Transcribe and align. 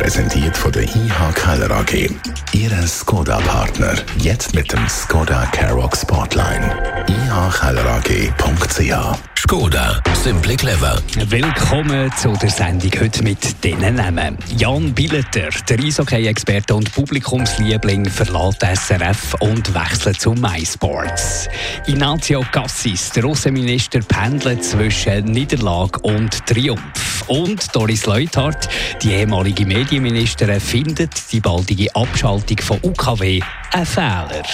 Präsentiert 0.00 0.56
von 0.56 0.72
der 0.72 0.84
IH 0.84 1.32
Keller 1.34 1.70
AG. 1.70 2.08
Ihre 2.52 2.86
Skoda-Partner. 2.86 3.96
Jetzt 4.16 4.54
mit 4.54 4.72
dem 4.72 4.88
Skoda 4.88 5.44
Karoq 5.52 5.94
Spotline. 5.94 7.04
ihkellerag.ch 7.06 9.18
Skoda, 9.38 10.00
simply 10.14 10.56
clever. 10.56 11.00
Willkommen 11.28 12.10
zu 12.16 12.32
der 12.40 12.50
Sendung 12.50 12.90
heute 13.00 13.22
mit 13.22 13.64
diesen 13.64 13.94
Namen. 13.94 14.36
Jan 14.56 14.92
Billeter, 14.94 15.48
der 15.68 15.78
Eishockey-Experte 15.78 16.74
und 16.74 16.92
Publikumsliebling, 16.92 18.06
verlässt 18.06 18.62
SRF 18.62 19.34
und 19.40 19.74
wechselt 19.74 20.20
zu 20.20 20.32
MySports. 20.32 21.48
Ignacio 21.86 22.44
Cassis, 22.52 23.10
der 23.10 23.24
Außenminister, 23.24 24.00
pendelt 24.00 24.64
zwischen 24.64 25.24
Niederlage 25.24 25.98
und 26.00 26.46
Triumph. 26.46 27.24
Und 27.26 27.74
Doris 27.74 28.06
Leuthard, 28.06 28.68
die 29.02 29.12
ehemalige 29.12 29.64
Medienministerin, 29.90 30.60
findet 30.60 31.32
die 31.32 31.40
baldige 31.40 31.92
Abschaltung 31.96 32.58
von 32.58 32.78
UKW 32.80 33.40
ein 33.72 33.84
Fehler. 33.84 34.44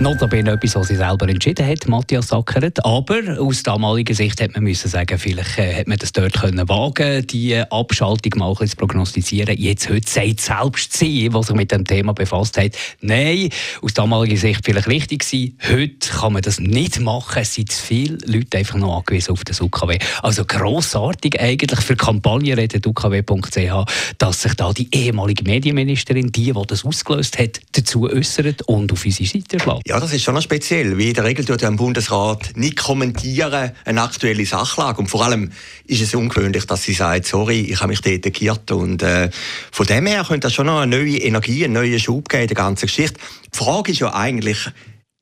Notabene 0.00 0.52
etwas, 0.52 0.76
was 0.76 0.88
sie 0.88 0.96
selber 0.96 1.28
entschieden 1.28 1.66
hat, 1.66 1.86
Matthias 1.86 2.28
Sackeret. 2.28 2.82
Aber 2.86 3.20
aus 3.38 3.62
damaliger 3.62 4.14
Sicht 4.14 4.40
hat 4.40 4.54
man 4.54 4.64
müssen 4.64 4.88
sagen, 4.88 5.18
vielleicht 5.18 5.58
äh, 5.58 5.74
hat 5.74 5.88
man 5.88 5.98
das 5.98 6.12
dort 6.12 6.32
können 6.32 6.66
wagen, 6.70 7.26
die 7.26 7.54
Abschaltung 7.70 8.32
mal 8.38 8.54
zu 8.54 8.76
prognostizieren. 8.76 9.58
Jetzt 9.58 9.90
heute 9.90 10.10
sagt 10.10 10.40
selbst 10.40 10.96
sie, 10.96 11.28
die 11.28 11.42
sich 11.42 11.54
mit 11.54 11.70
dem 11.70 11.84
Thema 11.84 12.14
befasst 12.14 12.56
hat, 12.56 12.72
nein, 13.02 13.50
aus 13.82 13.92
damaliger 13.92 14.38
Sicht 14.38 14.64
vielleicht 14.64 14.88
richtig 14.88 15.20
gewesen. 15.20 15.58
Heute 15.70 16.08
kann 16.18 16.32
man 16.32 16.40
das 16.40 16.58
nicht 16.60 16.98
machen. 17.00 17.42
Es 17.42 17.52
sind 17.52 17.70
viele 17.70 18.16
Leute 18.24 18.56
einfach 18.56 18.78
noch 18.78 18.96
angewiesen 18.96 19.32
auf 19.32 19.44
das 19.44 19.60
UKW. 19.60 19.98
Also 20.22 20.46
grossartig 20.46 21.38
eigentlich 21.38 21.80
für 21.80 21.96
Kampagnenreden 21.96 22.80
UKW.ch, 22.86 23.84
dass 24.16 24.40
sich 24.40 24.54
da 24.54 24.72
die 24.72 24.88
ehemalige 24.92 25.44
Medienministerin, 25.44 26.32
die, 26.32 26.54
die 26.54 26.66
das 26.66 26.86
ausgelöst 26.86 27.38
hat, 27.38 27.60
dazu 27.72 28.08
äußert 28.08 28.62
und 28.62 28.92
auf 28.92 29.04
unsere 29.04 29.28
Seite 29.28 29.60
schlägt. 29.60 29.89
Ja, 29.90 29.98
das 29.98 30.12
ist 30.12 30.22
schon 30.22 30.36
noch 30.36 30.42
speziell. 30.42 30.98
Wie 30.98 31.08
in 31.08 31.14
der 31.14 31.24
Regel 31.24 31.44
tut 31.44 31.62
ja 31.62 31.68
ein 31.68 31.74
Bundesrat 31.74 32.52
nicht 32.54 32.76
kommentieren 32.76 33.72
eine 33.84 34.02
aktuelle 34.02 34.46
Sachlage. 34.46 35.00
Und 35.00 35.08
vor 35.08 35.24
allem 35.24 35.50
ist 35.84 36.00
es 36.00 36.14
ungewöhnlich, 36.14 36.64
dass 36.66 36.84
sie 36.84 36.92
sagt, 36.92 37.26
sorry, 37.26 37.62
ich 37.62 37.80
habe 37.80 37.88
mich 37.88 38.00
geirrt. 38.00 38.70
Und 38.70 39.02
äh, 39.02 39.30
von 39.72 39.86
dem 39.86 40.06
her 40.06 40.24
könnte 40.28 40.46
das 40.46 40.54
schon 40.54 40.66
noch 40.66 40.78
eine 40.78 40.96
neue 40.96 41.16
Energie, 41.16 41.64
einen 41.64 41.72
neuen 41.72 41.98
Schub 41.98 42.28
geben 42.28 42.42
in 42.42 42.46
der 42.46 42.54
ganzen 42.54 42.86
Geschichte. 42.86 43.18
Die 43.52 43.58
Frage 43.58 43.90
ist 43.90 43.98
ja 43.98 44.14
eigentlich, 44.14 44.70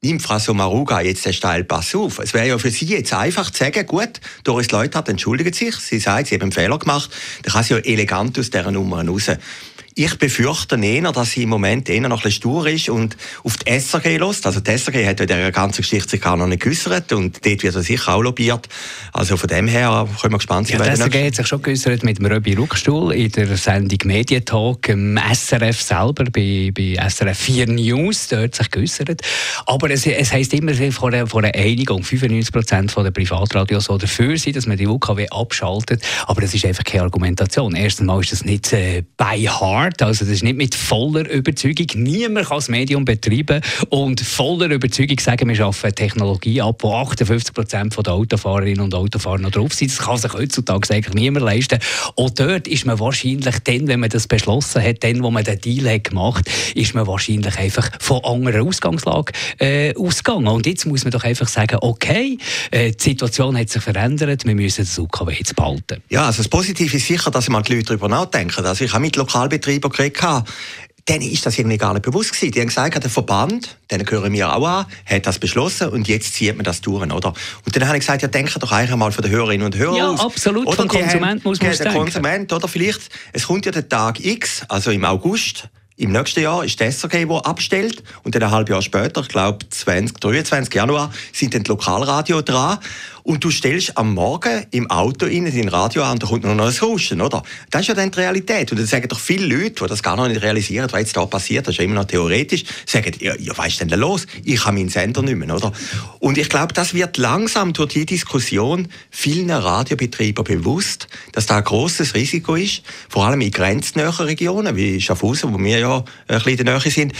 nimmt 0.02 0.20
Frau 0.20 0.38
Somaruga 0.38 1.00
jetzt 1.00 1.24
den 1.24 1.32
Steilpass 1.32 1.94
auf? 1.94 2.18
Es 2.18 2.34
wäre 2.34 2.48
ja 2.48 2.58
für 2.58 2.70
sie 2.70 2.88
jetzt 2.88 3.14
einfach 3.14 3.50
zu 3.50 3.64
sagen, 3.64 3.86
gut, 3.86 4.20
Doris 4.44 4.70
Leuthard 4.70 5.08
entschuldigt 5.08 5.54
sich, 5.54 5.76
sie 5.76 5.98
sagt, 5.98 6.26
sie 6.26 6.34
hat 6.34 6.42
einen 6.42 6.52
Fehler 6.52 6.78
gemacht, 6.78 7.08
dann 7.42 7.54
kann 7.54 7.64
sie 7.64 7.72
ja 7.72 7.80
elegant 7.80 8.38
aus 8.38 8.50
dieser 8.50 8.70
Nummer 8.70 9.02
raus. 9.02 9.30
Ich 9.98 10.16
befürchte 10.16 10.76
eher, 10.76 11.10
dass 11.10 11.32
sie 11.32 11.42
im 11.42 11.48
Moment 11.48 11.88
eher 11.88 12.02
noch 12.02 12.18
ein 12.18 12.22
bisschen 12.22 12.30
stur 12.30 12.68
ist 12.68 12.88
und 12.88 13.16
auf 13.42 13.56
die 13.56 13.80
SRG 13.80 14.18
lässt. 14.18 14.46
Also 14.46 14.60
die 14.60 14.70
SRG 14.70 15.04
hat 15.04 15.18
ja 15.18 15.26
der 15.26 15.50
ganzen 15.50 15.82
Geschichte 15.82 16.10
sich 16.10 16.20
gar 16.20 16.36
noch 16.36 16.46
nicht 16.46 16.62
geäussert 16.62 17.12
und 17.12 17.44
dort 17.44 17.64
wird 17.64 17.74
er 17.74 17.82
sicher 17.82 18.14
auch 18.14 18.22
lobbyiert. 18.22 18.68
Also 19.12 19.36
von 19.36 19.48
dem 19.48 19.66
her 19.66 20.08
können 20.20 20.34
wir 20.34 20.38
gespannt 20.38 20.68
sein. 20.68 20.78
Ja, 20.78 20.84
die 20.84 20.96
SRG 21.02 21.26
hat 21.26 21.34
sich 21.34 21.48
schon 21.48 21.62
geäussert 21.62 22.04
mit 22.04 22.18
dem 22.18 22.26
Röbi 22.26 22.54
Ruckstuhl 22.54 23.12
in 23.12 23.32
der 23.32 23.56
Sendung 23.56 23.98
Medientalk, 24.04 24.88
im 24.88 25.18
SRF 25.18 25.82
selber, 25.82 26.26
bei, 26.30 26.70
bei 26.72 26.94
SRF 27.08 27.36
4 27.36 27.66
News, 27.66 28.28
dort 28.28 28.54
sich 28.54 28.70
geäussert. 28.70 29.22
Aber 29.66 29.90
es, 29.90 30.06
es 30.06 30.32
heisst 30.32 30.54
immer 30.54 30.74
vor 30.92 31.08
einer, 31.08 31.26
vor 31.26 31.42
einer 31.42 31.56
Einigung, 31.56 32.04
95 32.04 32.52
Prozent 32.52 32.96
der 32.96 33.10
Privatradios 33.10 33.86
so 33.86 33.98
dafür 33.98 34.38
sind, 34.38 34.54
dass 34.54 34.66
man 34.66 34.76
die 34.76 34.86
UKW 34.86 35.26
abschaltet. 35.30 36.04
Aber 36.28 36.40
das 36.40 36.54
ist 36.54 36.64
einfach 36.64 36.84
keine 36.84 37.02
Argumentation. 37.02 37.74
Erstens 37.74 38.06
mal 38.06 38.20
ist 38.20 38.30
das 38.30 38.44
nicht 38.44 38.72
äh, 38.72 39.02
by 39.16 39.40
heart 39.40 39.87
hart. 39.88 40.02
Also 40.02 40.24
das 40.24 40.34
ist 40.34 40.42
nicht 40.42 40.56
mit 40.56 40.74
voller 40.74 41.28
Überzeugung. 41.28 41.86
Niemand 41.94 42.48
kann 42.48 42.58
das 42.58 42.68
Medium 42.68 43.04
betreiben 43.04 43.60
und 43.88 44.20
voller 44.20 44.70
Überzeugung 44.70 45.18
sagen, 45.18 45.48
wir 45.48 45.56
schaffen 45.56 45.94
Technologie 45.94 46.60
ab, 46.60 46.82
wo 46.82 46.94
58 46.94 47.54
Prozent 47.54 47.96
der 47.98 48.12
Autofahrerinnen 48.12 48.80
und 48.80 48.94
Autofahrer 48.94 49.38
noch 49.38 49.50
drauf 49.50 49.72
sind. 49.74 49.90
Das 49.90 49.98
kann 49.98 50.16
sich 50.16 50.32
heutzutage 50.32 50.94
eigentlich 50.94 51.14
niemand 51.14 51.44
leisten. 51.44 51.78
Und 52.14 52.38
dort 52.38 52.68
ist 52.68 52.86
man 52.86 52.98
wahrscheinlich 52.98 53.56
dann, 53.64 53.88
wenn 53.88 54.00
man 54.00 54.10
das 54.10 54.26
beschlossen 54.26 54.82
hat, 54.82 55.02
dann, 55.04 55.22
wo 55.22 55.30
man 55.30 55.44
den 55.44 55.60
Deal 55.60 55.92
hat 55.92 56.04
gemacht, 56.04 56.50
ist 56.74 56.94
man 56.94 57.06
wahrscheinlich 57.06 57.58
einfach 57.58 57.90
von 58.00 58.24
anderer 58.24 58.62
Ausgangslage 58.62 59.32
äh, 59.58 59.94
ausgegangen. 59.94 60.48
Und 60.48 60.66
jetzt 60.66 60.86
muss 60.86 61.04
man 61.04 61.12
doch 61.12 61.24
einfach 61.24 61.48
sagen, 61.48 61.78
okay, 61.80 62.38
äh, 62.70 62.92
die 62.92 63.02
Situation 63.02 63.56
hat 63.58 63.70
sich 63.70 63.82
verändert, 63.82 64.44
wir 64.44 64.54
müssen 64.54 64.84
das 64.84 64.98
UKW 64.98 65.32
jetzt 65.32 65.56
behalten. 65.56 66.02
Ja, 66.08 66.26
also 66.26 66.38
das 66.38 66.48
Positive 66.48 66.96
ist 66.96 67.06
sicher, 67.06 67.30
dass 67.30 67.48
mal 67.48 67.62
die 67.62 67.74
Leute 67.74 67.86
darüber 67.86 68.08
nachdenken. 68.08 68.64
Also 68.64 68.84
ich 68.84 68.92
habe 68.92 69.02
mit 69.02 69.16
Lokalbetrieben 69.16 69.77
Betreiber 69.80 70.10
geredet 70.10 70.48
denen 71.08 71.30
ist 71.30 71.44
das 71.46 71.58
irgendwie 71.58 71.78
gar 71.78 71.94
nicht 71.94 72.02
bewusst 72.02 72.32
gewesen. 72.32 72.52
Die 72.52 72.60
haben 72.60 72.68
gesagt, 72.68 73.02
der 73.02 73.10
Verband, 73.10 73.78
den 73.90 74.04
gehören 74.04 74.32
wir 74.32 74.54
auch 74.54 74.66
an, 74.66 74.86
hat 75.06 75.26
das 75.26 75.38
beschlossen 75.38 75.88
und 75.88 76.06
jetzt 76.08 76.34
zieht 76.34 76.54
man 76.56 76.64
das 76.64 76.80
durch, 76.80 77.02
oder? 77.02 77.32
Und 77.64 77.76
dann 77.76 77.86
habe 77.86 77.96
ich 77.96 78.02
gesagt, 78.02 78.22
ja, 78.22 78.28
denke 78.28 78.58
doch 78.58 78.72
eigentlich 78.72 78.96
mal 78.96 79.10
von 79.12 79.22
den 79.22 79.30
Hörerinnen 79.30 79.64
und 79.64 79.76
Hörern 79.76 79.96
ja, 79.96 80.08
aus. 80.10 80.20
Absolut, 80.20 80.66
oder 80.66 80.76
vom 80.76 80.88
Konsument 80.88 81.44
muss 81.44 81.60
man 81.60 81.72
denken. 81.72 81.94
Konsument, 81.94 82.52
oder 82.52 82.68
vielleicht, 82.68 83.08
es 83.32 83.46
kommt 83.46 83.66
ja 83.66 83.72
der 83.72 83.88
Tag 83.88 84.22
X, 84.24 84.62
also 84.68 84.90
im 84.90 85.04
August, 85.04 85.68
im 85.98 86.12
nächsten 86.12 86.40
Jahr 86.42 86.64
ist 86.64 86.78
die 86.78 86.84
SRG, 86.84 87.26
die 87.26 87.44
abstellt. 87.44 88.04
Und 88.22 88.32
dann 88.32 88.44
ein 88.44 88.52
halbes 88.52 88.70
Jahr 88.70 88.82
später, 88.82 89.20
ich 89.20 89.28
glaube 89.28 89.68
20, 89.68 90.20
23 90.20 90.72
Januar, 90.72 91.10
sind 91.32 91.54
dann 91.54 91.64
die 91.64 91.68
Lokalradio 91.68 92.40
dran. 92.40 92.78
Und 93.28 93.44
du 93.44 93.50
stellst 93.50 93.98
am 93.98 94.14
Morgen 94.14 94.64
im 94.70 94.90
Auto 94.90 95.26
in 95.26 95.44
dein 95.44 95.68
Radio 95.68 96.02
an, 96.02 96.18
da 96.18 96.26
kommt 96.26 96.44
noch 96.44 96.52
ein 96.52 96.60
Rauschen, 96.60 97.20
oder? 97.20 97.42
Das 97.70 97.82
ist 97.82 97.88
ja 97.88 97.94
dann 97.94 98.10
die 98.10 98.20
Realität. 98.20 98.72
Und 98.72 98.78
dann 98.78 98.86
sagen 98.86 99.06
doch 99.06 99.20
viele 99.20 99.54
Leute, 99.54 99.82
die 99.82 99.86
das 99.86 100.02
gar 100.02 100.16
noch 100.16 100.28
nicht 100.28 100.40
realisieren, 100.40 100.88
was 100.90 101.00
jetzt 101.00 101.14
da 101.14 101.26
passiert, 101.26 101.66
das 101.66 101.74
ist 101.74 101.78
ja 101.78 101.84
immer 101.84 101.96
noch 101.96 102.06
theoretisch, 102.06 102.64
sagen, 102.86 103.12
ja, 103.20 103.34
ja 103.38 103.52
was 103.54 103.66
ist 103.66 103.80
denn 103.82 103.88
da 103.88 103.96
los? 103.96 104.26
Ich 104.44 104.64
habe 104.64 104.78
meinen 104.78 104.88
Sender 104.88 105.20
nicht 105.20 105.36
mehr, 105.36 105.54
oder? 105.54 105.72
Und 106.20 106.38
ich 106.38 106.48
glaube, 106.48 106.72
das 106.72 106.94
wird 106.94 107.18
langsam 107.18 107.74
durch 107.74 107.92
die 107.92 108.06
Diskussion 108.06 108.88
vielen 109.10 109.50
Radiobetreiber 109.50 110.42
bewusst, 110.42 111.06
dass 111.32 111.44
da 111.44 111.58
ein 111.58 111.64
grosses 111.64 112.14
Risiko 112.14 112.54
ist, 112.54 112.82
vor 113.10 113.26
allem 113.26 113.42
in 113.42 113.50
grenznäheren 113.50 114.24
Regionen, 114.24 114.74
wie 114.74 115.02
Schaffhausen, 115.02 115.52
wo 115.52 115.58
wir 115.58 115.78
ja 115.78 115.98
ein 115.98 116.38
bisschen 116.38 116.60
in 116.60 116.64
der 116.64 116.78
Nähe 116.78 116.90
sind, 116.90 117.12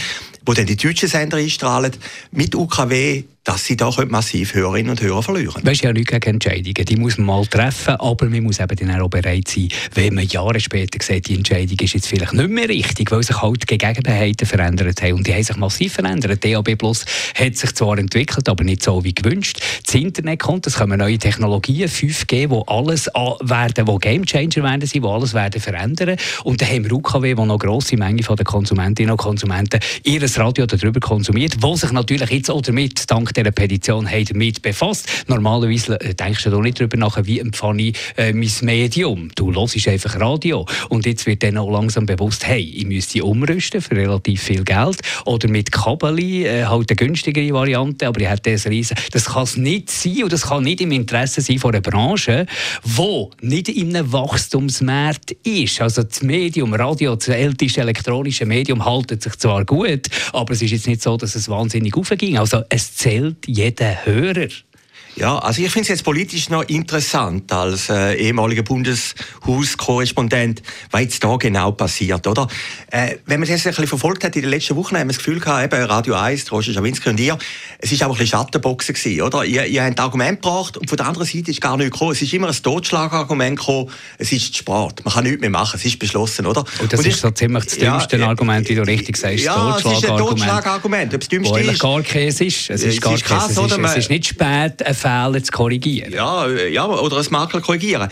wo 0.43 0.53
dann 0.53 0.65
die 0.65 0.75
deutschen 0.75 1.07
Sender 1.07 1.37
einstrahlen, 1.37 1.91
mit 2.31 2.55
UKW 2.55 3.25
dass 3.49 3.65
sie 3.65 3.75
da 3.75 3.89
massiv 4.07 4.53
Hörerinnen 4.53 4.91
und 4.91 5.01
Hörer 5.01 5.23
verlieren. 5.23 5.65
Weißt 5.65 5.81
ja 5.81 5.91
nichts 5.91 6.11
gegen 6.11 6.35
Entscheidungen, 6.35 6.85
die 6.85 6.95
muss 6.97 7.17
man 7.17 7.25
mal 7.25 7.45
treffen, 7.47 7.95
aber 7.95 8.29
man 8.29 8.43
muss 8.43 8.59
eben 8.59 8.75
dann 8.75 9.01
auch 9.01 9.09
bereit 9.09 9.47
sein, 9.47 9.69
wenn 9.95 10.13
man 10.13 10.27
Jahre 10.27 10.59
später 10.59 11.03
sieht, 11.03 11.29
die 11.29 11.33
Entscheidung 11.33 11.79
ist 11.79 11.95
jetzt 11.95 12.05
vielleicht 12.05 12.33
nicht 12.33 12.47
mehr 12.47 12.69
richtig, 12.69 13.09
weil 13.09 13.23
sich 13.23 13.41
halt 13.41 13.63
die 13.63 13.75
Gegebenheiten 13.75 14.45
verändert 14.45 15.01
haben 15.01 15.13
und 15.13 15.25
die 15.25 15.33
haben 15.33 15.41
sich 15.41 15.57
massiv 15.57 15.93
verändert. 15.93 16.45
DAB 16.45 16.75
Plus 16.75 17.05
hat 17.33 17.55
sich 17.55 17.73
zwar 17.73 17.97
entwickelt, 17.97 18.47
aber 18.47 18.63
nicht 18.63 18.83
so 18.83 19.03
wie 19.03 19.15
gewünscht. 19.15 19.59
Das 19.83 19.95
Internet 19.95 20.41
kommt, 20.41 20.67
es 20.67 20.75
kommen 20.75 20.99
neue 20.99 21.17
Technologien, 21.17 21.89
5G, 21.89 22.51
wo 22.51 22.61
alles 22.67 23.07
werden, 23.07 23.87
wo 23.87 23.97
Gamechanger 23.97 24.61
werden 24.61 24.85
sein, 24.85 25.01
wo 25.01 25.15
alles 25.15 25.33
werden 25.33 25.59
verändern 25.59 26.17
und 26.43 26.61
dann 26.61 26.69
haben 26.69 26.83
wir 26.83 26.91
UKW, 26.91 27.35
wo 27.35 27.45
noch 27.45 27.57
grosse 27.57 27.97
Menge 27.97 28.21
von 28.21 28.35
den 28.35 28.45
Konsumentinnen 28.45 29.09
und 29.09 29.17
Konsumenten 29.17 29.79
ihr 30.03 30.21
Radio 30.37 30.67
darüber 30.67 30.99
konsumiert, 30.99 31.55
wo 31.61 31.75
sich 31.75 31.91
natürlich 31.91 32.29
jetzt 32.29 32.51
auch 32.51 32.61
damit 32.61 33.09
dank 33.09 33.33
dieser 33.39 33.51
Petition 33.51 34.09
haben 34.09 34.25
damit 34.25 34.61
befasst. 34.61 35.07
Normalerweise 35.27 35.99
äh, 36.01 36.13
denkst 36.13 36.43
du 36.43 36.61
nicht 36.61 36.79
darüber 36.79 36.97
nach, 36.97 37.17
wie 37.23 37.39
empfange 37.39 37.83
ich 37.83 37.97
äh, 38.17 38.33
mein 38.33 38.49
Medium. 38.61 39.29
Du 39.35 39.53
hörst 39.53 39.87
einfach 39.87 40.19
Radio. 40.19 40.65
Und 40.89 41.05
jetzt 41.05 41.25
wird 41.25 41.43
dann 41.43 41.57
auch 41.57 41.71
langsam 41.71 42.05
bewusst, 42.05 42.45
hey, 42.45 42.61
ich 42.61 42.85
müsste 42.85 43.23
umrüsten 43.23 43.81
für 43.81 43.95
relativ 43.95 44.43
viel 44.43 44.63
Geld. 44.63 45.01
Oder 45.25 45.49
mit 45.49 45.71
Kabeli, 45.71 46.45
äh, 46.45 46.65
halt 46.65 46.89
eine 46.89 46.95
günstigere 46.95 47.53
Variante, 47.53 48.07
aber 48.07 48.21
ich 48.21 48.29
hätte 48.29 48.51
das 48.51 48.67
riesen. 48.67 48.97
Das 49.11 49.25
kann 49.25 49.43
es 49.43 49.57
nicht 49.57 49.89
sein 49.89 50.23
und 50.23 50.33
das 50.33 50.47
kann 50.47 50.63
nicht 50.63 50.81
im 50.81 50.91
Interesse 50.91 51.41
sein 51.41 51.59
von 51.59 51.73
einer 51.73 51.81
Branche, 51.81 52.45
die 52.83 53.27
nicht 53.41 53.69
in 53.69 53.95
einem 53.95 54.11
Wachstumsmarkt 54.11 55.31
ist. 55.43 55.81
Also 55.81 56.03
das 56.03 56.21
Medium, 56.21 56.73
Radio, 56.73 57.15
das 57.15 57.27
älteste 57.29 57.81
elektronische 57.81 58.45
Medium, 58.45 58.83
haltet 58.85 59.23
sich 59.23 59.35
zwar 59.37 59.65
gut, 59.65 60.07
aber 60.33 60.53
es 60.53 60.61
ist 60.61 60.71
jetzt 60.71 60.87
nicht 60.87 61.01
so, 61.01 61.17
dass 61.17 61.35
es 61.35 61.49
wahnsinnig 61.49 61.95
aufging. 61.95 62.37
Also 62.37 62.63
es 62.69 62.95
zählt 62.95 63.28
jeder 63.45 64.05
Hörer. 64.05 64.49
Ja, 65.19 65.37
also 65.39 65.61
ich 65.61 65.69
finde 65.69 65.81
es 65.81 65.89
jetzt 65.89 66.03
politisch 66.05 66.49
noch 66.49 66.63
interessant 66.63 67.51
als 67.51 67.89
äh, 67.89 68.13
ehemaliger 68.13 68.63
Bundeshauskorrespondent, 68.63 70.61
was 70.91 71.01
jetzt 71.01 71.21
da 71.21 71.35
genau 71.35 71.73
passiert, 71.73 72.25
oder? 72.25 72.47
Äh, 72.89 73.17
wenn 73.25 73.41
man 73.41 73.49
das 73.49 73.65
ein 73.65 73.71
bisschen 73.71 73.87
verfolgt 73.87 74.23
hat 74.23 74.37
in 74.37 74.43
den 74.43 74.51
letzten 74.51 74.77
Wochen, 74.77 74.95
haben 74.95 75.09
wir 75.09 75.13
das 75.13 75.17
Gefühl 75.17 75.41
gehabt, 75.41 75.73
eben 75.73 75.83
Radio 75.83 76.15
1, 76.15 76.49
Roger 76.53 76.71
Schawinski 76.71 77.09
und 77.09 77.19
ihr, 77.19 77.37
es 77.79 77.91
ist 77.91 78.01
auch 78.01 78.07
ein 78.07 78.11
bisschen 78.11 78.27
Schattenboxen 78.27 78.95
gewesen, 78.95 79.21
oder? 79.21 79.43
Ihr, 79.43 79.65
ihr 79.65 79.83
habt 79.83 79.99
Argument 79.99 80.41
gebracht 80.41 80.77
und 80.77 80.87
von 80.89 80.95
der 80.95 81.07
anderen 81.07 81.27
Seite 81.27 81.51
ist 81.51 81.59
gar 81.59 81.75
nichts 81.75 81.91
gekommen. 81.91 82.13
Es 82.13 82.21
ist 82.21 82.31
immer 82.31 82.47
ein 82.47 82.55
Totschlagargument 82.55 83.59
gekommen, 83.59 83.89
es 84.19 84.31
ist 84.31 84.55
Sport. 84.55 85.03
Man 85.03 85.13
kann 85.13 85.25
nichts 85.25 85.41
mehr 85.41 85.49
machen, 85.49 85.75
es 85.75 85.83
ist 85.83 85.99
beschlossen, 85.99 86.45
oder? 86.45 86.63
Und 86.79 86.93
das 86.93 86.97
und 86.97 87.05
ist 87.05 87.15
ich, 87.15 87.19
so 87.19 87.29
ziemlich 87.31 87.65
das 87.65 87.77
dümmste 87.77 88.15
ja, 88.15 88.27
Argument, 88.27 88.69
wie 88.69 88.75
du 88.75 88.83
richtig 88.83 89.17
sagst, 89.17 89.43
ja, 89.43 89.77
es 89.77 89.83
ist 89.83 90.09
ein 90.09 90.17
Totschlagargument. 90.17 91.13
Ob 91.13 91.21
es 91.21 91.27
dümmste 91.27 91.59
ist. 91.59 91.79
gar 91.81 91.99
ist. 91.99 92.69
Es 92.69 92.83
ist, 92.83 93.01
gar 93.01 93.15
ist 93.15 93.25
krass, 93.25 93.47
Käse. 93.49 93.65
Es, 93.65 93.71
ist, 93.71 93.83
es 93.83 93.97
ist 93.97 94.09
nicht 94.09 94.25
spät, 94.25 94.81
Fehler 95.09 95.43
zu 95.43 95.51
korrigieren. 95.51 96.13
Ja, 96.13 96.47
ja 96.47 96.85
oder 96.85 97.17
ein 97.17 97.25
Makel 97.29 97.61
korrigieren. 97.61 98.09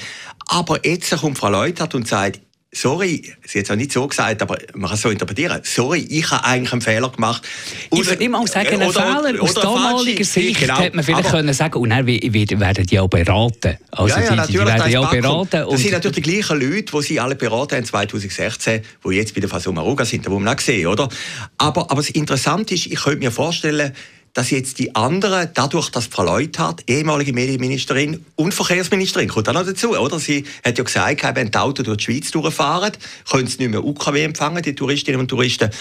Aber 0.48 0.86
jetzt 0.86 1.16
kommt 1.18 1.38
Frau 1.38 1.50
Leutert 1.50 1.94
und 1.96 2.08
sagt, 2.08 2.40
sorry, 2.72 3.34
sie 3.46 3.60
hat 3.60 3.66
es 3.66 3.72
auch 3.72 3.76
nicht 3.76 3.92
so 3.92 4.08
gesagt, 4.08 4.42
aber 4.42 4.58
man 4.74 4.90
kann 4.90 4.96
es 4.96 5.02
so 5.02 5.10
interpretieren, 5.10 5.62
sorry, 5.64 6.06
ich 6.10 6.30
habe 6.32 6.44
eigentlich 6.44 6.72
einen 6.74 6.82
Fehler 6.82 7.10
gemacht. 7.10 7.42
Oder, 7.90 8.02
ich 8.02 8.08
würde 8.08 8.20
nicht 8.20 8.32
mal 8.32 8.48
sagen, 8.48 8.82
einen 8.82 8.92
Fehler. 8.92 9.42
Aus 9.42 9.54
damaliger 9.54 10.24
Sicht 10.24 10.60
genau. 10.60 10.80
hätte 10.80 10.96
man 10.96 11.04
vielleicht 11.04 11.28
aber, 11.28 11.38
können 11.38 11.54
sagen 11.54 11.80
und 11.80 11.90
dann 11.90 12.06
werden 12.06 12.86
die 12.86 13.00
auch 13.00 13.08
beraten. 13.08 13.78
Also 13.92 14.20
ja, 14.20 14.36
ja, 14.36 14.46
die, 14.46 14.52
die 14.54 14.60
werden 14.60 14.92
ja 14.92 15.00
auch 15.00 15.10
beraten. 15.10 15.66
Das 15.70 15.82
sind 15.82 15.92
natürlich 15.92 16.18
die 16.18 16.22
gleichen 16.22 16.60
Leute, 16.60 16.92
die 16.92 17.02
sie 17.02 17.20
alle 17.20 17.36
beraten 17.36 17.76
haben 17.76 17.86
2016, 17.86 18.82
die 19.06 19.10
jetzt 19.16 19.34
bei 19.34 19.42
der 19.42 19.50
Fasumaruga 19.50 20.06
sind, 20.06 20.26
da 20.26 20.30
muss 20.30 20.42
man 20.42 20.56
auch 20.56 20.60
sehen, 20.60 20.88
oder? 20.88 21.10
Aber, 21.58 21.90
aber 21.90 22.02
das 22.02 22.10
Interessante 22.10 22.76
ist, 22.76 22.88
ich 22.88 23.00
könnte 23.00 23.20
mir 23.20 23.32
vorstellen, 23.32 23.94
dass 24.38 24.52
jetzt 24.52 24.78
die 24.78 24.94
anderen, 24.94 25.50
dadurch, 25.56 25.90
dass 25.90 26.06
Frau 26.06 26.22
Leuthard, 26.22 26.84
ehemalige 26.86 27.34
Medienministerin 27.34 28.24
und 28.36 28.54
Verkehrsministerin, 28.54 29.30
kommt 29.30 29.50
auch 29.50 29.54
noch 29.54 29.66
dazu, 29.66 29.98
oder? 29.98 30.20
Sie 30.20 30.44
hat 30.64 30.78
ja 30.78 30.84
gesagt, 30.84 31.36
wenn 31.36 31.50
die 31.50 31.58
Autos 31.58 31.84
durch 31.84 31.98
die 31.98 32.04
Schweiz 32.04 32.30
durchfahren, 32.30 32.92
können 33.28 33.48
sie 33.48 33.58
nicht 33.58 33.72
mehr 33.72 33.84
UKW 33.84 34.24
empfangen, 34.24 34.62
die 34.62 34.76
Touristinnen 34.76 35.20
und 35.20 35.28
Touristen. 35.28 35.72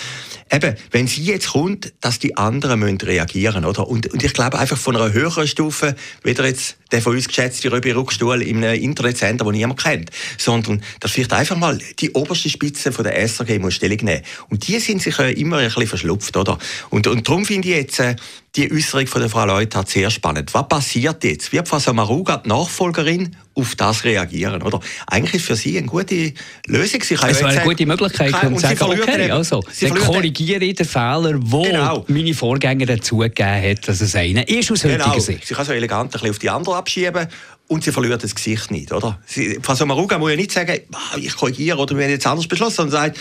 Eben, 0.51 0.75
wenn 0.91 1.07
sie 1.07 1.23
jetzt 1.25 1.51
kommt, 1.51 1.93
dass 2.01 2.19
die 2.19 2.39
anderen 2.39 2.81
müssen 2.81 3.03
reagieren, 3.03 3.67
oder? 3.67 3.87
Und, 3.87 4.11
und 4.11 4.25
ich 4.25 4.33
glaube 4.33 4.59
einfach 4.59 4.79
von 4.79 4.97
einer 4.97 5.13
höheren 5.13 5.47
Stufe, 5.47 5.95
weder 6.23 6.47
jetzt 6.47 6.79
der 6.93 7.03
von 7.03 7.15
uns 7.15 7.29
geschätzte 7.29 7.71
Röbi 7.71 7.91
Ruckstuhl 7.91 8.43
in 8.43 8.65
einem 8.65 8.81
Internetsender, 8.81 9.45
den 9.45 9.55
niemand 9.55 9.83
kennt, 9.83 10.11
sondern 10.39 10.83
dass 11.01 11.13
vielleicht 11.13 11.33
einfach 11.33 11.57
mal 11.57 11.79
die 11.99 12.11
oberste 12.13 12.49
Spitze 12.49 12.93
von 12.93 13.05
der 13.05 13.17
SRG 13.29 13.59
muss 13.59 13.75
Stellung 13.75 13.99
nehmen. 14.03 14.23
Und 14.49 14.67
die 14.67 14.79
sind 14.79 15.03
sich 15.03 15.19
immer 15.19 15.59
ein 15.59 15.67
bisschen 15.67 15.87
verschlupft, 15.87 16.37
oder? 16.37 16.59
Und, 16.91 17.07
und 17.07 17.27
darum 17.29 17.45
finde 17.45 17.69
ich 17.69 17.75
jetzt, 17.75 18.01
äh, 18.01 18.17
die 18.57 18.73
Äußerung 18.73 19.07
von 19.07 19.21
der 19.21 19.31
Frau 19.31 19.45
Leuthard 19.45 19.89
sehr 19.89 20.11
spannend. 20.11 20.53
Was 20.55 20.69
passiert 20.69 21.23
jetzt? 21.25 21.53
Wird 21.53 21.69
Frau 21.69 21.79
Samaruga, 21.79 22.39
die 22.39 22.49
Nachfolgerin, 22.49 23.37
auf 23.55 23.75
das 23.75 24.05
reagieren? 24.05 24.63
Oder? 24.63 24.81
Eigentlich 25.07 25.35
ist 25.35 25.47
für 25.47 25.57
sie 25.57 25.79
eine 25.79 25.87
gute 25.87 26.33
Lösung. 26.67 27.03
Sie 27.03 27.15
kann 27.15 27.31
es 27.31 27.41
wäre 27.41 27.51
eine 27.51 27.61
gute 27.63 27.87
Möglichkeit, 27.87 28.33
um 28.45 28.55
zu 28.55 28.61
sagen, 28.61 28.83
okay, 28.83 29.31
also, 29.31 29.63
dann 29.81 29.95
korrigiere 29.95 30.65
ich 30.65 30.75
den 30.75 30.87
Fehler, 30.87 31.35
wo 31.39 31.63
genau. 31.63 32.05
meine 32.09 32.35
Vorgänger 32.35 32.87
dazugegeben 32.87 33.63
hat, 33.63 33.89
dass 33.89 34.01
es 34.01 34.15
einer 34.15 34.49
ist 34.49 34.71
aus 34.71 34.83
genau. 34.83 35.05
heutiger 35.05 35.21
Sicht. 35.21 35.47
Sie 35.47 35.55
kann 35.55 35.65
so 35.65 35.73
elegant 35.73 36.07
ein 36.07 36.11
bisschen 36.13 36.31
auf 36.31 36.39
die 36.39 36.51
andere 36.51 36.76
abschieben 36.77 37.27
und 37.69 37.85
sie 37.85 37.93
verliert 37.93 38.23
das 38.23 38.35
Gesicht 38.35 38.71
nicht, 38.71 38.93
oder? 38.93 39.19
Sie, 39.27 39.59
Frau 39.61 39.75
Samaruga 39.75 40.19
muss 40.19 40.31
ja 40.31 40.37
nicht 40.37 40.53
sagen, 40.53 40.81
ich 41.17 41.37
korrigiere 41.37 41.79
oder 41.79 41.97
wir 41.97 42.05
haben 42.05 42.11
jetzt 42.11 42.27
anders 42.27 42.47
beschlossen, 42.47 42.77
sondern 42.77 43.13
sagt, 43.13 43.19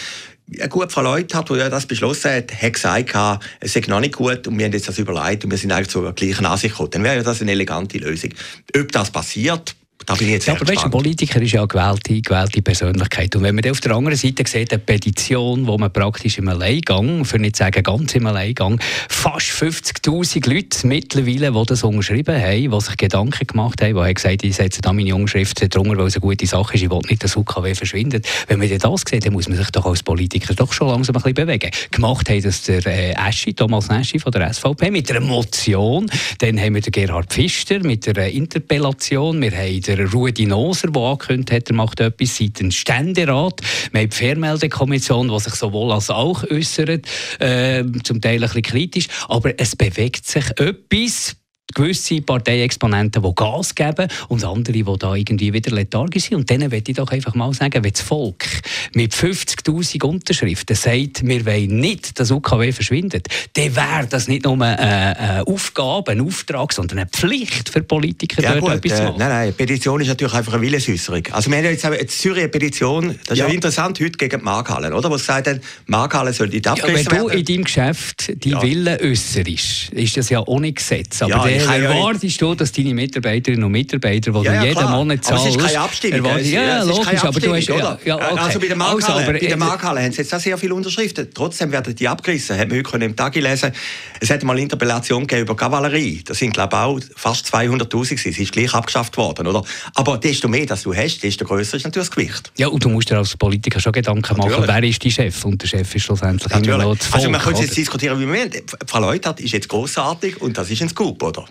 ja 0.47 0.67
gut, 0.67 0.91
Frau 0.91 1.01
Leuthardt, 1.01 1.49
die 1.49 1.55
das 1.55 1.87
beschlossen 1.87 2.31
hat, 2.31 2.61
hat 2.61 2.73
gesagt, 2.73 3.15
es 3.59 3.73
sei 3.73 3.81
noch 3.87 3.99
nicht 3.99 4.15
gut 4.15 4.47
und 4.47 4.57
wir 4.57 4.65
haben 4.65 4.73
jetzt 4.73 4.87
das 4.87 4.99
überlegt 4.99 5.43
und 5.43 5.51
wir 5.51 5.57
sind 5.57 5.71
eigentlich 5.71 5.89
zur 5.89 6.13
gleichen 6.13 6.45
Ansicht 6.45 6.73
gekommen. 6.73 6.91
Dann 6.91 7.03
wäre 7.03 7.23
das 7.23 7.41
eine 7.41 7.51
elegante 7.51 7.97
Lösung. 7.97 8.31
Ob 8.77 8.91
das 8.91 9.09
passiert, 9.09 9.75
da 10.05 10.13
bin 10.13 10.27
ich 10.27 10.33
jetzt 10.33 10.47
ja, 10.47 10.53
aber 10.53 10.67
weißt, 10.67 10.85
ein 10.85 10.91
Politiker 10.91 11.41
ist 11.41 11.51
ja 11.51 11.61
eine 11.61 11.67
gewählte, 11.67 12.21
gewählte 12.21 12.61
Persönlichkeit. 12.61 13.35
Und 13.35 13.43
wenn 13.43 13.55
man 13.55 13.69
auf 13.69 13.81
der 13.81 13.93
anderen 13.93 14.17
Seite 14.17 14.43
sieht, 14.47 14.71
eine 14.71 14.79
Petition, 14.79 15.65
wo 15.65 15.77
man 15.77 15.91
praktisch 15.91 16.37
im 16.37 16.47
Alleingang, 16.47 17.25
für 17.25 17.39
nicht 17.39 17.55
sagen 17.55 17.81
ganz 17.81 18.13
im 18.13 18.27
Alleingang, 18.27 18.79
fast 19.09 19.47
50'000 19.47 20.47
Leute 20.47 20.87
mittlerweile, 20.87 21.51
die 21.51 21.65
das 21.65 21.83
unterschrieben 21.83 22.39
haben, 22.39 22.71
die 22.71 22.81
sich 22.81 22.97
Gedanken 22.97 23.47
gemacht 23.47 23.81
haben, 23.81 23.93
die 23.93 23.99
haben 23.99 24.13
gesagt, 24.13 24.43
ich 24.43 24.55
setze 24.55 24.81
da 24.81 24.93
meine 24.93 25.15
Unterschrift 25.15 25.73
drunter, 25.73 25.97
weil 25.97 26.07
es 26.07 26.15
eine 26.15 26.21
gute 26.21 26.45
Sache 26.45 26.75
ist, 26.75 26.83
ich 26.83 26.89
will 26.89 27.01
nicht, 27.09 27.23
dass 27.23 27.35
UKW 27.35 27.73
verschwindet. 27.73 28.27
Wenn 28.47 28.59
man 28.59 28.69
das 28.69 29.01
sieht, 29.09 29.25
dann 29.25 29.33
muss 29.33 29.47
man 29.47 29.57
sich 29.57 29.71
doch 29.71 29.85
als 29.85 30.03
Politiker 30.03 30.53
doch 30.53 30.71
schon 30.71 30.89
langsam 30.89 31.15
ein 31.15 31.21
bisschen 31.21 31.45
bewegen. 31.45 31.71
Gemacht 31.91 32.29
haben 32.29 32.41
das 32.41 32.61
der 32.63 32.85
äh, 32.85 33.13
Eschi, 33.29 33.53
Thomas 33.53 33.89
Eschi 33.89 34.19
von 34.19 34.31
der 34.31 34.53
SVP 34.53 34.91
mit 34.91 35.09
einer 35.09 35.21
Motion, 35.21 36.09
dann 36.39 36.59
haben 36.59 36.75
wir 36.75 36.81
den 36.81 36.91
Gerhard 36.91 37.31
Pfister 37.33 37.79
mit 37.79 38.05
der 38.05 38.31
Interpellation, 38.31 39.41
wir 39.41 39.51
haben 39.51 39.81
der 39.95 40.11
Rudi 40.11 40.45
Noser, 40.45 40.89
der 40.91 41.01
angekündigt 41.01 41.51
hat, 41.51 41.69
er 41.69 41.75
macht 41.75 41.99
etwas 41.99 42.37
seitens 42.37 42.75
Ständerat. 42.75 43.61
Wir 43.91 44.01
haben 44.01 44.09
die 44.09 44.15
Fernmeldekommission, 44.15 45.29
die 45.29 45.39
sich 45.39 45.55
sowohl 45.55 45.91
als 45.91 46.09
auch 46.09 46.43
äußert, 46.43 47.05
äh, 47.39 47.83
zum 48.03 48.21
Teil 48.21 48.35
ein 48.35 48.41
bisschen 48.41 48.61
kritisch. 48.61 49.07
Aber 49.27 49.59
es 49.59 49.75
bewegt 49.75 50.27
sich 50.27 50.45
etwas 50.59 51.35
gewisse 51.73 52.21
Parteiexponenten, 52.21 53.23
die 53.23 53.35
Gas 53.35 53.73
geben 53.73 54.07
und 54.29 54.43
andere, 54.43 54.73
die 54.73 54.97
da 54.99 55.15
irgendwie 55.15 55.51
wieder 55.51 55.71
lethargisch 55.71 56.25
sind. 56.25 56.37
Und 56.37 56.49
denen 56.49 56.69
möchte 56.69 56.91
ich 56.91 56.97
doch 56.97 57.11
einfach 57.11 57.33
mal 57.33 57.53
sagen, 57.53 57.83
wenn 57.83 57.91
das 57.91 58.01
Volk 58.01 58.45
mit 58.93 59.13
50'000 59.13 60.03
Unterschriften 60.03 60.75
sagt, 60.75 61.25
wir 61.25 61.45
wollen 61.45 61.79
nicht, 61.79 62.19
dass 62.19 62.31
UKW 62.31 62.71
verschwindet, 62.71 63.27
dann 63.53 63.75
wäre 63.75 64.07
das 64.09 64.27
nicht 64.27 64.45
nur 64.45 64.53
eine, 64.53 64.77
eine, 64.79 65.47
Aufgabe, 65.47 66.11
ein 66.11 66.21
Auftrag, 66.21 66.71
sondern 66.71 66.99
eine 66.99 67.09
Pflicht 67.09 67.69
für 67.69 67.81
Politiker, 67.81 68.41
ja, 68.41 68.53
dort 68.53 68.61
gut, 68.61 68.71
etwas 68.73 68.97
zu 68.97 69.03
äh, 69.03 69.05
machen. 69.07 69.19
Nein, 69.19 69.29
nein, 69.29 69.53
Petition 69.53 70.01
ist 70.01 70.07
natürlich 70.07 70.33
einfach 70.33 70.53
eine 70.53 70.61
Willensäußerung. 70.61 71.23
Also 71.31 71.49
wir 71.49 71.57
haben 71.57 71.65
jetzt 71.65 71.85
eine 71.85 72.05
Zürich-Petition, 72.05 73.19
das 73.25 73.33
ist 73.33 73.37
ja. 73.39 73.47
ja 73.47 73.53
interessant, 73.53 73.99
heute 73.99 74.11
gegen 74.11 74.39
die 74.39 74.45
Markhalle, 74.45 74.93
oder? 74.93 75.09
Wo 75.09 75.17
sie 75.17 75.23
gesagt 75.23 75.47
haben, 75.47 75.59
Markhalle 75.87 76.31
soll 76.31 76.47
nicht 76.47 76.67
abgerissen 76.67 77.05
ja, 77.05 77.11
Wenn 77.11 77.27
du 77.27 77.27
in 77.29 77.45
deinem 77.45 77.63
Geschäft 77.63 78.43
die 78.43 78.51
ja. 78.51 78.61
Willen 78.61 78.99
äußerst, 79.01 79.93
ist 79.93 80.17
das 80.17 80.29
ja 80.29 80.43
ohne 80.45 80.71
Gesetz. 80.71 81.21
Aber 81.21 81.49
ja, 81.49 81.54
erwartest 81.63 82.41
du, 82.41 82.55
dass 82.55 82.71
deine 82.71 82.93
Mitarbeiterinnen 82.93 83.63
und 83.63 83.71
Mitarbeiter, 83.71 84.31
die 84.31 84.45
ja, 84.45 84.53
ja, 84.53 84.59
du 84.59 84.65
jeden 84.67 84.79
klar. 84.79 84.91
Monat 84.91 85.23
zahlst... 85.23 85.41
Aber 85.41 85.49
es 85.49 85.55
ist 85.55 85.65
keine 85.65 85.79
Abstimmung. 85.79 86.25
Erwartest, 86.25 86.51
ja, 86.51 86.83
logisch, 86.83 87.23
aber 87.23 87.39
du 87.39 87.55
hast... 87.55 87.67
Ja, 87.67 87.97
ja, 88.05 88.15
okay. 88.15 88.39
Also 88.39 88.59
bei 88.59 88.67
der 88.67 88.75
Markhalle, 88.75 89.19
also, 89.19 89.31
bei 89.31 89.39
der 89.39 89.57
Markhalle 89.57 90.01
haben 90.01 90.11
sie 90.11 90.19
jetzt 90.19 90.33
auch 90.33 90.39
sehr 90.39 90.57
viele 90.57 90.75
Unterschriften. 90.75 91.29
Trotzdem 91.33 91.71
werden 91.71 91.95
die 91.95 92.07
abgerissen. 92.07 92.57
Haben 92.57 92.71
wir 92.71 92.83
heute 92.83 93.05
im 93.05 93.15
Tag 93.15 93.33
gelesen. 93.33 93.71
Es 94.19 94.29
hat 94.29 94.43
mal 94.43 94.53
eine 94.53 94.61
Interpellation 94.61 95.21
gegeben 95.21 95.43
über 95.43 95.55
Kavallerie. 95.55 96.21
Das 96.25 96.37
sind, 96.37 96.53
glaube 96.53 96.75
ich, 96.75 96.81
auch 96.81 96.99
fast 97.15 97.53
200'000 97.53 98.15
Sie 98.17 98.43
ist 98.43 98.51
gleich 98.51 98.73
abgeschafft 98.73 99.17
worden, 99.17 99.47
oder? 99.47 99.63
Aber 99.95 100.17
desto 100.17 100.47
mehr, 100.47 100.65
dass 100.65 100.83
du 100.83 100.93
hast, 100.93 101.21
desto 101.23 101.45
grösser 101.45 101.77
ist 101.77 101.83
natürlich 101.83 102.09
das 102.09 102.15
Gewicht. 102.15 102.51
Ja, 102.57 102.67
und 102.67 102.83
du 102.83 102.89
musst 102.89 103.09
dir 103.09 103.17
als 103.17 103.35
Politiker 103.37 103.79
schon 103.79 103.91
Gedanken 103.91 104.37
machen, 104.37 104.49
natürlich. 104.49 104.67
wer 104.67 104.83
ist 104.83 105.03
dein 105.03 105.11
Chef? 105.11 105.45
Und 105.45 105.61
der 105.61 105.67
Chef 105.67 105.95
ist 105.95 106.03
schlussendlich 106.03 106.51
natürlich. 106.51 106.75
immer 106.75 106.83
noch 106.83 106.97
das 106.97 107.07
Volk, 107.07 107.15
Also 107.15 107.29
man 107.29 107.41
könnte 107.41 107.61
jetzt 107.61 107.77
diskutieren, 107.77 108.19
wie 108.19 108.25
man 108.25 108.51
will. 108.51 108.63
Frau 108.85 108.99
Leutert 108.99 109.39
ist 109.39 109.51
jetzt 109.53 109.69
grossartig 109.69 110.41
und 110.41 110.57
das 110.57 110.69
ist 110.69 110.81
ein 110.81 110.89
Scoop, 110.89 111.21
oder? 111.23 111.44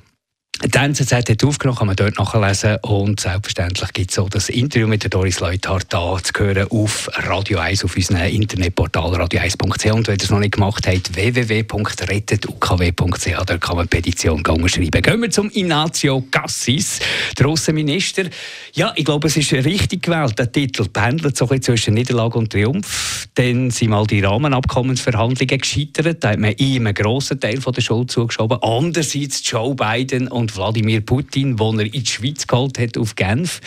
Die 0.63 0.79
NZZ 0.79 1.13
hat 1.13 1.45
aufgenommen, 1.45 1.77
kann 1.77 1.89
man 1.89 1.97
dort 1.97 2.17
nachlesen. 2.17 2.77
Und 2.83 3.19
selbstverständlich 3.19 3.93
gibt 3.93 4.13
es 4.13 4.21
auch 4.21 4.31
das 4.31 4.49
Interview 4.49 4.87
mit 4.87 5.03
der 5.03 5.11
Doris 5.11 5.41
Leuthard 5.41 5.93
da 5.93 6.17
zu 6.23 6.33
hören 6.39 6.69
auf 6.71 7.11
Radio 7.13 7.59
1, 7.59 7.85
auf 7.85 7.97
unserem 7.97 8.23
Internetportal 8.23 9.21
radio1.ch. 9.21 9.93
Und 9.93 10.07
wenn 10.07 10.15
ihr 10.15 10.23
es 10.23 10.31
noch 10.31 10.39
nicht 10.39 10.55
gemacht 10.55 10.87
habt, 10.87 11.17
www.rettetukw.ch, 11.17 13.45
da 13.47 13.59
kann 13.59 13.77
man 13.77 13.89
Petition 13.89 14.45
schreiben. 14.45 15.03
Gehen 15.03 15.23
wir 15.23 15.31
zum 15.31 15.51
Ignacio 15.53 16.23
Cassis, 16.31 17.01
der 17.37 17.47
Außenminister. 17.47 18.27
Ja, 18.75 18.93
ich 18.95 19.05
glaube, 19.05 19.27
es 19.27 19.37
ist 19.37 19.53
richtig 19.53 20.05
gewählt. 20.05 20.39
Der 20.39 20.53
Titel 20.53 20.89
pendelt 20.89 21.37
so 21.37 21.47
ein 21.47 21.49
bisschen 21.49 21.63
zwischen 21.63 21.95
Niederlage 21.95 22.39
und 22.39 22.53
Triumph. 22.53 23.27
Dann 23.35 23.73
sind 23.73 23.91
mal 23.91 24.07
die 24.07 24.21
Rahmenabkommensverhandlungen 24.21 25.59
gescheitert. 25.59 26.23
Da 26.23 26.31
hat 26.31 26.39
man 26.39 26.53
ihm 26.53 26.87
einen 26.87 26.95
grossen 26.95 27.41
Teil 27.41 27.61
von 27.61 27.73
der 27.73 27.83
Schuld 27.83 28.13
zugeschoben. 28.13 28.63
Andererseits 28.63 29.43
Joe 29.51 29.75
Biden 29.75 30.29
und 30.29 30.44
und 30.45 30.57
Wladimir 30.57 31.01
Putin, 31.01 31.57
den 31.57 31.79
er 31.79 31.87
in 31.87 31.93
die 31.93 32.07
Schweiz 32.07 32.47
geholt 32.47 32.79
hat, 32.79 32.99
auf 32.99 33.17
Genf. 33.17 33.61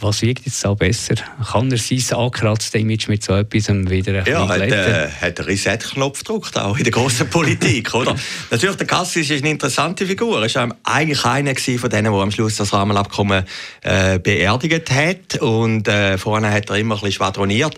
Was 0.00 0.22
wiegt 0.22 0.44
jetzt 0.46 0.64
da 0.64 0.74
besser? 0.74 1.14
Kann 1.52 1.70
er 1.70 1.78
sein 1.78 2.02
angeratztes 2.18 2.74
Image 2.74 3.08
mit 3.08 3.22
so 3.22 3.34
etwas 3.34 3.68
wieder 3.68 4.18
ein 4.18 4.26
ja, 4.26 4.48
hat, 4.48 4.60
äh, 4.60 5.08
hat 5.08 5.38
einen 5.38 5.48
Reset-Knopf 5.48 6.24
gedrückt, 6.24 6.56
auch 6.58 6.76
in 6.76 6.82
der 6.82 6.92
grossen 6.92 7.30
Politik, 7.30 7.94
oder? 7.94 8.16
Natürlich, 8.50 8.76
der 8.76 8.86
Cassis 8.86 9.30
ist 9.30 9.42
eine 9.42 9.50
interessante 9.50 10.06
Figur. 10.06 10.42
Er 10.42 10.54
war 10.54 10.76
eigentlich 10.82 11.24
einer 11.24 11.54
von 11.54 11.90
denen, 11.90 12.12
der 12.12 12.22
am 12.22 12.30
Schluss 12.32 12.56
das 12.56 12.72
Rahmenabkommen 12.72 13.44
äh, 13.82 14.18
beerdigt 14.18 14.90
hat. 14.90 15.40
Und 15.40 15.86
äh, 15.86 16.18
vorne 16.18 16.50
hat 16.50 16.68
er 16.68 16.76
immer 16.76 16.96
ein 16.96 17.00
bisschen 17.00 17.12
schwadroniert. 17.12 17.76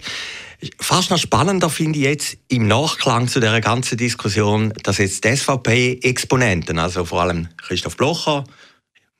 Fast 0.79 1.11
noch 1.11 1.19
spannender 1.19 1.71
finde 1.71 1.99
ich 1.99 2.05
jetzt 2.05 2.37
im 2.49 2.67
Nachklang 2.67 3.29
zu 3.29 3.41
der 3.41 3.61
ganzen 3.61 3.97
Diskussion, 3.97 4.75
dass 4.83 4.99
jetzt 4.99 5.25
die 5.25 5.35
SVP-Exponenten, 5.35 6.79
also 6.79 7.05
vor 7.05 7.23
allem 7.23 7.49
Christoph 7.57 7.97
Blocher, 7.97 8.45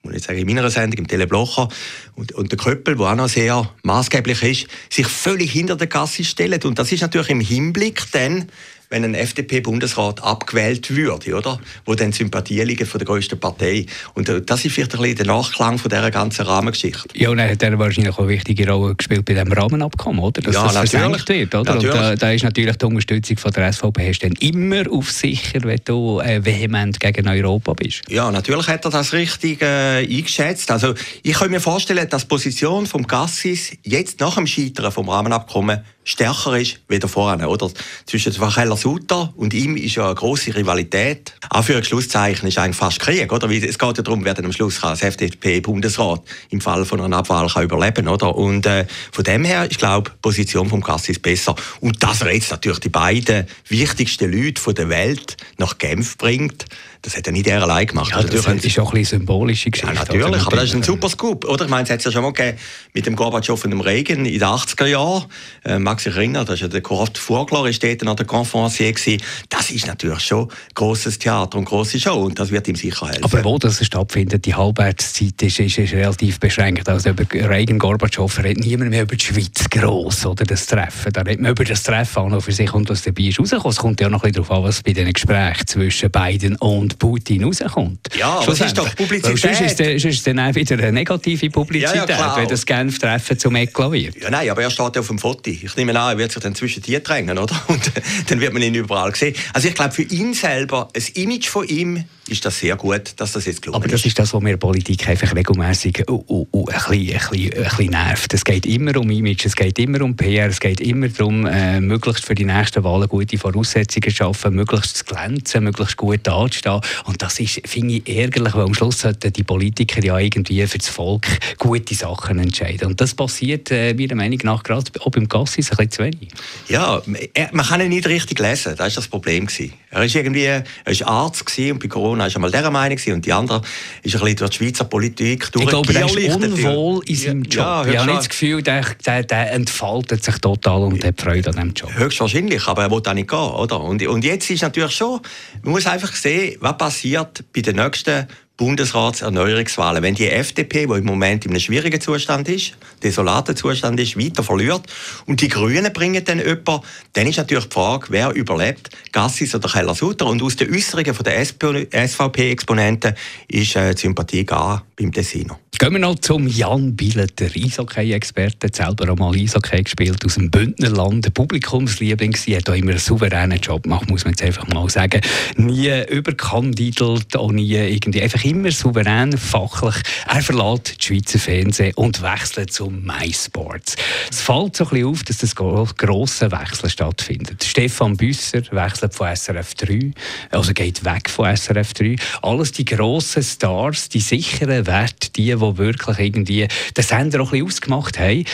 muss 0.03 0.15
ich 0.15 0.23
sagen, 0.23 0.39
in 0.39 0.47
meiner 0.47 0.71
Sendung, 0.71 0.99
im 0.99 1.09
Tele 1.09 1.27
Blocher 1.27 1.69
und, 2.15 2.33
und 2.33 2.51
der 2.53 2.59
Köppel, 2.59 2.97
der 2.97 3.07
auch 3.07 3.15
noch 3.15 3.29
sehr 3.29 3.71
maßgeblich 3.83 4.43
ist, 4.43 4.67
sich 4.91 5.07
völlig 5.07 5.53
hinter 5.53 5.77
der 5.77 5.87
Kasse 5.87 6.25
stellen. 6.25 6.63
Und 6.65 6.79
das 6.79 6.93
ist 6.93 7.03
natürlich 7.03 7.31
im 7.31 7.41
Hinblick 7.41 8.03
dann, 8.13 8.51
wenn 8.91 9.05
ein 9.05 9.15
FDP-Bundesrat 9.15 10.23
abgewählt 10.23 10.91
würde, 10.91 11.35
oder? 11.37 11.61
Wo 11.85 11.95
dann 11.95 12.13
Sympathien 12.13 12.67
liegen 12.67 12.87
von 12.87 12.99
der 12.99 13.07
größten 13.07 13.39
Partei. 13.39 13.87
Und 14.15 14.29
äh, 14.29 14.43
das 14.43 14.65
ist 14.65 14.75
vielleicht 14.75 14.95
ein 14.95 15.01
bisschen 15.01 15.17
der 15.19 15.27
Nachklang 15.27 15.79
von 15.79 15.89
dieser 15.89 16.11
ganzen 16.11 16.45
Rahmengeschichte. 16.45 17.09
Ja, 17.15 17.31
und 17.31 17.39
er 17.39 17.53
hat 17.53 17.63
er 17.63 17.79
wahrscheinlich 17.79 18.13
auch 18.13 18.19
eine 18.19 18.29
wichtige 18.29 18.69
Rolle 18.69 18.97
gespielt 18.97 19.25
bei 19.25 19.35
diesem 19.35 19.53
Rahmenabkommen, 19.53 20.21
oder? 20.21 20.43
Dass 20.43 20.55
ja, 20.55 20.65
das 20.65 20.75
natürlich. 20.75 20.91
versenkt 20.91 21.29
wird, 21.29 21.55
oder? 21.55 21.75
Natürlich. 21.75 21.95
Und 21.95 22.03
da, 22.03 22.17
da 22.17 22.33
ist 22.33 22.43
natürlich 22.43 22.77
die 22.77 22.85
Unterstützung 22.85 23.37
von 23.39 23.53
der 23.53 23.73
SVP 23.73 24.09
hast 24.09 24.19
dann 24.21 24.33
immer 24.41 24.83
auf 24.91 25.11
sicher, 25.13 25.61
wenn 25.63 25.81
du 25.85 26.19
äh, 26.19 26.45
vehement 26.45 26.99
gegen 26.99 27.29
Europa 27.29 27.75
bist. 27.75 28.03
Ja, 28.09 28.31
natürlich 28.33 28.67
hat 28.67 28.85
er 28.85 28.91
das 28.91 29.13
richtig 29.13 29.63
äh, 29.63 29.99
eingeschätzt. 29.99 30.69
Also 30.69 30.95
ich 31.23 31.35
kann 31.35 31.51
mir 31.51 31.61
vorstellen, 31.61 32.09
dass 32.09 32.23
die 32.23 32.29
Position 32.29 32.87
vom 32.87 33.07
Gassis 33.07 33.73
jetzt 33.85 34.19
nach 34.19 34.35
dem 34.35 34.49
Scheitern 34.49 34.91
vom 34.91 35.09
Rahmenabkommen 35.09 35.85
stärker 36.11 36.59
ist 36.59 36.81
wie 36.89 37.01
vorher, 37.01 37.49
oder? 37.49 37.71
Zwischen 38.07 38.39
Vacheller 38.39 38.77
Sutter 38.77 39.33
und 39.37 39.55
ihm 39.55 39.77
ist 39.77 39.95
ja 39.95 40.07
eine 40.07 40.15
grosse 40.15 40.55
Rivalität. 40.55 41.35
Auch 41.49 41.65
für 41.65 41.77
ein 41.77 41.85
Schlusszeichen 41.85 42.49
ist 42.49 42.59
eigentlich 42.59 42.77
fast 42.77 43.01
Krieg, 43.01 43.33
oder? 43.33 43.49
Weil 43.49 43.65
es 43.65 43.79
geht 43.79 43.97
ja 43.97 44.03
darum, 44.03 44.25
wer 44.25 44.35
dann 44.35 44.45
am 44.45 44.53
Schluss 44.53 44.81
kann, 44.81 44.91
das 44.91 45.03
FDP-Bundesrat 45.03 46.23
im 46.51 46.61
Fall 46.61 46.85
von 46.85 47.01
einer 47.01 47.19
Abwahl 47.19 47.49
kann 47.49 47.65
überleben, 47.65 48.09
oder? 48.09 48.35
Und 48.35 48.67
äh, 48.67 48.87
von 49.13 49.25
dem 49.25 49.45
her 49.45 49.71
ist, 49.71 49.79
glaube 49.79 50.11
die 50.11 50.19
Position 50.21 50.69
vom 50.69 50.81
Gassis 50.81 51.19
besser. 51.19 51.55
Und 51.81 52.03
dass 52.03 52.23
er 52.23 52.35
jetzt 52.35 52.51
natürlich 52.51 52.81
die 52.81 52.89
beiden 52.89 53.47
wichtigsten 53.69 54.33
Leute 54.33 54.61
von 54.61 54.75
der 54.75 54.89
Welt 54.89 55.37
nach 55.59 55.79
Genf 55.79 56.19
bringt, 56.19 56.67
das 57.03 57.17
hat 57.17 57.27
er 57.27 57.33
nicht 57.33 57.47
er 57.47 57.63
allein 57.63 57.87
gemacht. 57.87 58.11
Ja, 58.11 58.23
das 58.23 58.35
ist 58.35 58.79
auch 58.79 58.93
ein 58.93 59.01
bisschen 59.01 59.21
symbolische 59.21 59.71
Geschichte. 59.71 59.95
Ja, 59.95 60.01
natürlich, 60.01 60.27
Also, 60.27 60.47
aber 60.47 60.57
das 60.57 60.65
ist 60.67 60.75
ein 60.75 60.83
super 60.83 61.09
Scoop, 61.09 61.47
oder? 61.47 61.65
Ich 61.65 61.71
meine, 61.71 61.85
es 61.85 61.91
hat 61.91 62.01
es 62.01 62.05
ja 62.05 62.13
schon 62.13 62.23
mal 62.23 62.33
gegeben 62.33 62.59
mit 62.93 63.07
dem 63.07 63.17
Gorbatschow 63.17 63.65
und 63.65 63.71
dem 63.71 63.81
Reagan 63.81 64.27
in 64.27 64.39
den 64.39 64.43
80er 64.43 64.87
Jahren. 64.87 65.25
Äh, 65.65 65.79
mag 66.01 66.15
sich 66.15 66.17
erinnern, 66.17 66.47
das 66.47 66.55
ist 66.57 66.61
ja 66.63 66.69
der 66.69 66.81
Kurt 66.81 67.19
Vogler, 67.19 67.67
ist 67.67 67.83
dort 67.83 68.07
an 68.07 68.17
der 68.17 68.27
Conferencier 68.27 68.93
gewesen. 68.93 69.23
Das 69.49 69.71
ist 69.71 69.87
natürlich 69.87 70.21
schon 70.21 70.49
grosses 70.75 71.19
Theater 71.19 71.59
und 71.59 71.65
grosse 71.67 72.01
Show 72.01 72.23
und 72.25 72.39
das 72.39 72.51
wird 72.51 72.67
ihm 72.69 72.77
sicher 72.77 73.07
helfen. 73.09 73.25
Aber 73.25 73.45
wo 73.45 73.59
das 73.59 73.85
stattfindet, 73.85 74.47
die 74.47 74.55
Halbwertszeit 74.55 75.41
ist, 75.43 75.59
ist, 75.61 75.79
ist 75.79 75.93
relativ 75.93 76.41
beschränkt. 76.41 76.89
Also 76.89 77.11
über 77.11 77.25
Reagan 77.33 77.79
Gorbatschow 77.79 78.39
redet 78.43 78.65
niemand 78.65 78.91
mehr 78.91 79.03
über 79.03 79.17
die 79.17 79.25
Schweiz 79.25 79.69
gross 79.71 80.25
oder 80.25 80.45
das 80.45 80.67
Treffen. 80.67 81.13
Da 81.13 81.21
redet 81.23 81.41
man 81.43 81.51
über 81.53 81.65
das 81.65 81.83
Treffen 81.83 82.19
an 82.25 82.33
und 82.33 82.41
für 82.43 82.53
sich 82.53 82.73
und 82.73 82.89
was 82.89 83.03
dabei 83.03 83.25
ist 83.25 83.39
rausgekommen. 83.39 83.71
Es 83.73 83.77
kommt 83.77 84.01
ja 84.01 84.09
noch 84.09 84.23
ein 84.25 84.33
bisschen 84.33 84.45
darauf 84.47 84.59
an, 84.59 84.65
was 84.65 84.83
bei 84.83 84.93
diesen 84.93 85.13
Gesprächen 85.13 85.67
zwischen 85.67 86.11
Biden 86.11 86.57
und 86.57 86.99
Putin 86.99 87.45
rauskommt. 87.45 88.09
Ja, 88.19 88.39
aber 88.41 88.53
es 88.53 88.61
ist 88.61 88.79
doch 88.79 88.95
Publizität. 88.97 89.43
Weil 89.45 89.55
Sonst 89.55 89.61
ist, 89.73 89.81
es- 89.81 90.03
sonst 90.03 90.27
dann 90.27 90.39
auch 90.41 90.55
wieder 90.55 90.79
eine 90.79 90.93
negative 90.93 91.51
Publizität, 91.51 92.09
Ja, 92.09 92.17
ja, 92.19 92.37
wenn 92.37 92.49
das 92.49 92.65
Genf-Treffen 92.65 93.39
zum 93.39 93.55
Eklat 93.57 93.93
wird. 93.93 94.17
Ja, 94.23 94.31
nein, 94.31 94.49
aber 94.51 94.63
er 94.63 94.71
steht 94.71 94.95
ja 94.97 95.01
auf 95.01 95.07
dem 95.09 95.19
Foto. 95.19 95.51
Ich 95.51 95.77
nehme 95.81 95.99
an, 95.99 96.13
er 96.13 96.19
wird 96.19 96.33
sich 96.33 96.43
dann 96.43 96.55
zwischen 96.55 96.83
die 96.83 97.03
drängen, 97.03 97.39
oder? 97.39 97.61
Und 97.69 97.93
dann 98.29 98.41
wird 98.41 98.53
man 98.53 98.63
ihn 98.63 98.75
überall 98.75 99.15
sehen. 99.15 99.35
Also 99.53 99.69
ich 99.69 99.75
glaube, 99.75 99.93
für 99.93 100.03
ihn 100.03 100.35
selber, 100.35 100.89
ein 100.95 101.03
Image 101.15 101.49
von 101.49 101.67
ihm, 101.67 102.05
ist 102.31 102.45
das 102.45 102.59
sehr 102.59 102.77
gut, 102.77 103.15
dass 103.17 103.33
das 103.33 103.47
jetzt 103.47 103.63
gelungen 103.63 103.83
Aber 103.83 103.89
das 103.91 104.05
ist 104.05 104.19
das, 104.19 104.33
was 104.33 104.43
mir 104.43 104.57
Politik 104.57 105.09
einfach 105.09 105.35
regelmässig 105.35 106.05
uh, 106.09 106.25
uh, 106.29 106.47
uh, 106.53 106.67
ein, 106.69 106.75
bisschen, 106.75 106.91
ein, 106.91 107.31
bisschen, 107.31 107.53
ein 107.53 107.65
bisschen 107.65 107.91
nervt. 107.91 108.35
Es 108.35 108.45
geht 108.45 108.67
immer 108.67 108.97
um 108.97 109.11
Image, 109.11 109.47
es 109.47 109.57
geht 109.57 109.79
immer 109.79 110.03
um 110.03 110.17
PR, 110.17 110.49
es 110.49 110.61
geht 110.61 110.81
immer 110.81 111.09
darum, 111.09 111.47
äh, 111.47 111.81
möglichst 111.81 112.25
für 112.25 112.35
die 112.35 112.45
nächsten 112.45 112.85
Wahlen 112.85 113.09
gute 113.09 113.39
Voraussetzungen 113.39 114.11
zu 114.11 114.17
schaffen, 114.17 114.55
möglichst 114.55 114.99
zu 114.99 115.05
glänzen, 115.05 115.65
möglichst 115.65 115.97
gut 115.97 116.21
dazustehen. 116.23 116.81
Und 117.05 117.21
das 117.21 117.41
ist, 117.41 117.63
finde 117.67 117.95
ich, 117.95 118.09
ärgerlich, 118.09 118.55
weil 118.55 118.65
am 118.65 118.75
Schluss 118.75 119.01
sollten 119.01 119.33
die 119.33 119.43
Politiker 119.43 120.03
ja 120.03 120.19
irgendwie 120.19 120.67
für 120.67 120.79
das 120.79 120.89
Volk 120.89 121.27
gute 121.59 121.95
Sachen 121.95 122.39
entscheiden. 122.39 122.89
Und 122.89 123.01
das 123.01 123.15
passiert 123.15 123.71
äh, 123.71 123.95
meiner 123.95 124.15
Meinung 124.15 124.39
nach 124.45 124.63
gerade 124.63 124.91
auch 125.01 125.11
beim 125.11 125.29
Gassis 125.29 125.71
ein 125.71 125.77
bisschen 125.77 125.91
zu 125.91 126.03
wenig. 126.05 126.29
Ja, 126.69 127.03
er, 127.35 127.51
man 127.53 127.67
kann 127.67 127.81
ihn 127.81 127.89
nicht 127.89 128.07
richtig 128.07 128.39
lesen. 128.39 128.75
Das 128.77 128.79
war 128.79 128.91
das 128.91 129.09
Problem. 129.09 129.47
gewesen. 129.47 129.73
Er 129.93 130.05
ist 130.05 130.15
irgendwie, 130.15 130.45
er 130.45 130.65
ist 130.87 131.03
Arzt 131.03 131.45
gewesen 131.45 131.73
und 131.73 131.79
bei 131.81 131.89
Corona 131.89 132.27
ist 132.27 132.35
er 132.35 132.41
mal 132.41 132.51
dieser 132.51 132.71
Meinung 132.71 132.97
gewesen 132.97 133.15
und 133.15 133.27
die 133.27 133.33
andere 133.33 133.61
ist 134.03 134.15
ein 134.15 134.21
bisschen 134.21 134.37
durch 134.37 134.51
die 134.51 134.57
Schweizer 134.57 134.85
Politik 134.85 135.51
Ich 135.53 135.67
glaube, 135.67 135.93
er 135.93 136.07
ist 136.07 136.37
unwohl 136.37 137.03
in 137.07 137.17
seinem 137.17 137.43
Job. 137.43 137.65
Ja, 137.65 137.87
ich 137.87 137.99
habe 137.99 138.07
nicht 138.07 138.19
das 138.21 138.29
Gefühl, 138.29 138.63
der, 138.63 138.85
der, 139.05 139.25
der 139.25 139.53
entfaltet 139.53 140.23
sich 140.23 140.39
total 140.39 140.83
und 140.83 141.05
hat 141.05 141.21
Freude 141.21 141.51
an 141.51 141.57
diesem 141.57 141.75
Job. 141.75 141.93
Höchstwahrscheinlich, 141.93 142.69
aber 142.69 142.83
er 142.83 142.91
will 142.93 143.03
auch 143.05 143.15
nicht 143.15 143.29
gehen, 143.29 143.39
oder? 143.39 143.81
Und, 143.81 144.07
und 144.07 144.25
jetzt 144.25 144.49
ist 144.49 144.63
natürlich 144.63 144.93
schon, 144.93 145.21
man 145.63 145.73
muss 145.73 145.87
einfach 145.87 146.15
sehen, 146.15 146.57
was 146.61 146.79
passiert 146.79 147.43
bei 147.53 147.61
den 147.61 147.77
nächsten 147.77 148.29
Bundesratserneuerungswahlen. 148.61 150.03
Wenn 150.03 150.15
die 150.15 150.29
FDP, 150.29 150.87
die 150.87 150.93
im 150.93 151.05
Moment 151.05 151.47
in 151.47 151.51
einem 151.51 151.61
schwierigen 151.61 152.01
Zustand 152.01 152.49
ist, 152.49 152.75
desolaten 153.03 153.57
Zustand 153.57 153.99
ist, 154.01 154.19
weiter 154.19 154.43
verliert 154.43 154.83
und 155.27 155.41
die 155.41 155.49
Grünen 155.49 155.93
bringen 155.93 156.25
dann 156.25 156.39
jemanden, 156.39 156.81
dann 157.13 157.27
ist 157.27 157.39
natürlich 157.39 157.67
die 157.67 157.75
Frage, 157.75 158.07
wer 158.11 158.31
überlebt, 158.31 158.91
Gassis 159.13 159.55
oder 159.55 159.69
Keller-Sutter. 159.69 160.27
Und 160.27 160.43
aus 160.43 160.57
den 160.57 160.75
Äußerungen 160.75 161.17
der 161.25 162.09
SVP-Exponenten 162.09 163.15
ist 163.49 163.77
äh, 163.77 163.95
die 163.95 164.01
Sympathie 164.01 164.45
gar 164.45 164.85
beim 164.97 165.13
Tessiner. 165.13 165.59
Gehen 165.81 165.93
wir 165.93 165.99
noch 165.99 166.19
zum 166.19 166.47
Jan 166.47 166.95
Billet, 166.95 167.41
der 167.41 167.51
Eishockey-Experte, 167.57 168.69
selber 168.71 169.11
auch 169.11 169.17
mal 169.17 169.35
Eishockey 169.35 169.83
gespielt, 169.83 170.23
aus 170.27 170.35
dem 170.35 170.51
Bündnerland, 170.51 171.25
der 171.25 171.31
Publikumsliebling, 171.31 172.37
sie 172.37 172.55
hat 172.55 172.69
auch 172.69 172.75
immer 172.75 172.91
einen 172.91 172.99
souveränen 172.99 173.59
Job 173.61 173.85
gemacht, 173.85 174.11
muss 174.11 174.25
man 174.25 174.35
jetzt 174.35 174.43
einfach 174.43 174.69
mal 174.69 174.91
sagen. 174.91 175.23
Nie 175.57 176.05
überkandidelt, 176.07 177.35
auch 177.35 177.51
nie 177.51 177.73
irgendwie, 177.73 178.21
einfach 178.21 178.45
immer 178.45 178.71
souverän, 178.71 179.39
fachlich. 179.39 179.95
Er 180.29 180.43
verlässt 180.43 180.97
das 180.99 181.07
Schweizer 181.07 181.39
Fernsehen 181.39 181.95
und 181.95 182.21
wechselt 182.21 182.75
zum 182.75 182.90
MySports. 182.91 183.97
Es 184.31 184.41
fällt 184.41 184.77
so 184.77 184.85
ein 184.85 184.91
bisschen 184.91 185.07
auf, 185.07 185.25
dass 185.25 185.39
das 185.39 185.55
gro 185.55 185.89
grosse 185.97 186.51
Wechsel 186.51 186.91
stattfindet. 186.91 187.65
Stefan 187.65 188.17
Büsser 188.17 188.63
wechselt 188.71 189.15
von 189.15 189.35
SRF 189.35 189.75
3, 189.75 190.13
also 190.51 190.73
geht 190.73 191.05
weg 191.05 191.31
von 191.31 191.57
SRF 191.57 191.95
3. 191.95 192.17
Alles 192.43 192.73
die 192.73 192.85
grossen 192.85 193.43
Stars, 193.43 194.09
die 194.09 194.21
sicheren 194.21 194.87
Werte, 194.87 195.31
die, 195.31 195.47
die 195.47 195.61
wirklich 195.61 196.19
irgendwie 196.19 196.69
den 196.97 197.05
Sender 197.05 197.41
auch 197.41 197.53
ein 197.53 197.65
bisschen 197.65 197.67
ausgemacht 197.67 198.19
haben. 198.19 198.45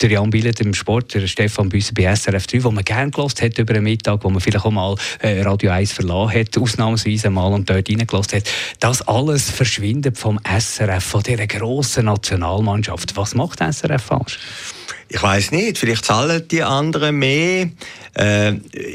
Der 0.00 0.10
Jan 0.10 0.30
Billet 0.30 0.60
im 0.60 0.74
Sport, 0.74 1.12
der 1.14 1.26
Stefan 1.26 1.70
Büsser 1.70 1.92
bei 1.92 2.14
SRF 2.14 2.46
3, 2.46 2.62
wo 2.62 2.70
man 2.70 2.84
gerne 2.84 3.10
gelost 3.10 3.42
hat 3.42 3.58
über 3.58 3.74
den 3.74 3.82
Mittag, 3.82 4.22
wo 4.22 4.30
man 4.30 4.40
vielleicht 4.40 4.64
auch 4.64 4.70
mal 4.70 4.94
äh, 5.18 5.42
Radio 5.42 5.72
1 5.72 5.90
verlassen 5.90 6.38
hat, 6.38 6.56
ausnahmsweise 6.56 7.30
mal 7.30 7.52
und 7.52 7.68
dort 7.68 7.90
reingelost 7.90 8.32
hat. 8.32 8.44
Das 8.78 9.02
alles 9.08 9.50
verschwindet 9.50 10.16
vom 10.16 10.38
SRF, 10.44 11.02
von 11.02 11.24
dieser 11.24 11.48
grossen 11.48 12.04
Nationalmannschaft. 12.04 13.16
Was 13.16 13.34
macht 13.34 13.58
SRF 13.58 14.04
falsch? 14.04 14.38
Ich 15.10 15.22
weiß 15.22 15.52
nicht, 15.52 15.78
vielleicht 15.78 16.04
zahlen 16.04 16.46
die 16.50 16.62
anderen 16.62 17.16
mehr. 17.16 17.68
Äh, 18.14 18.54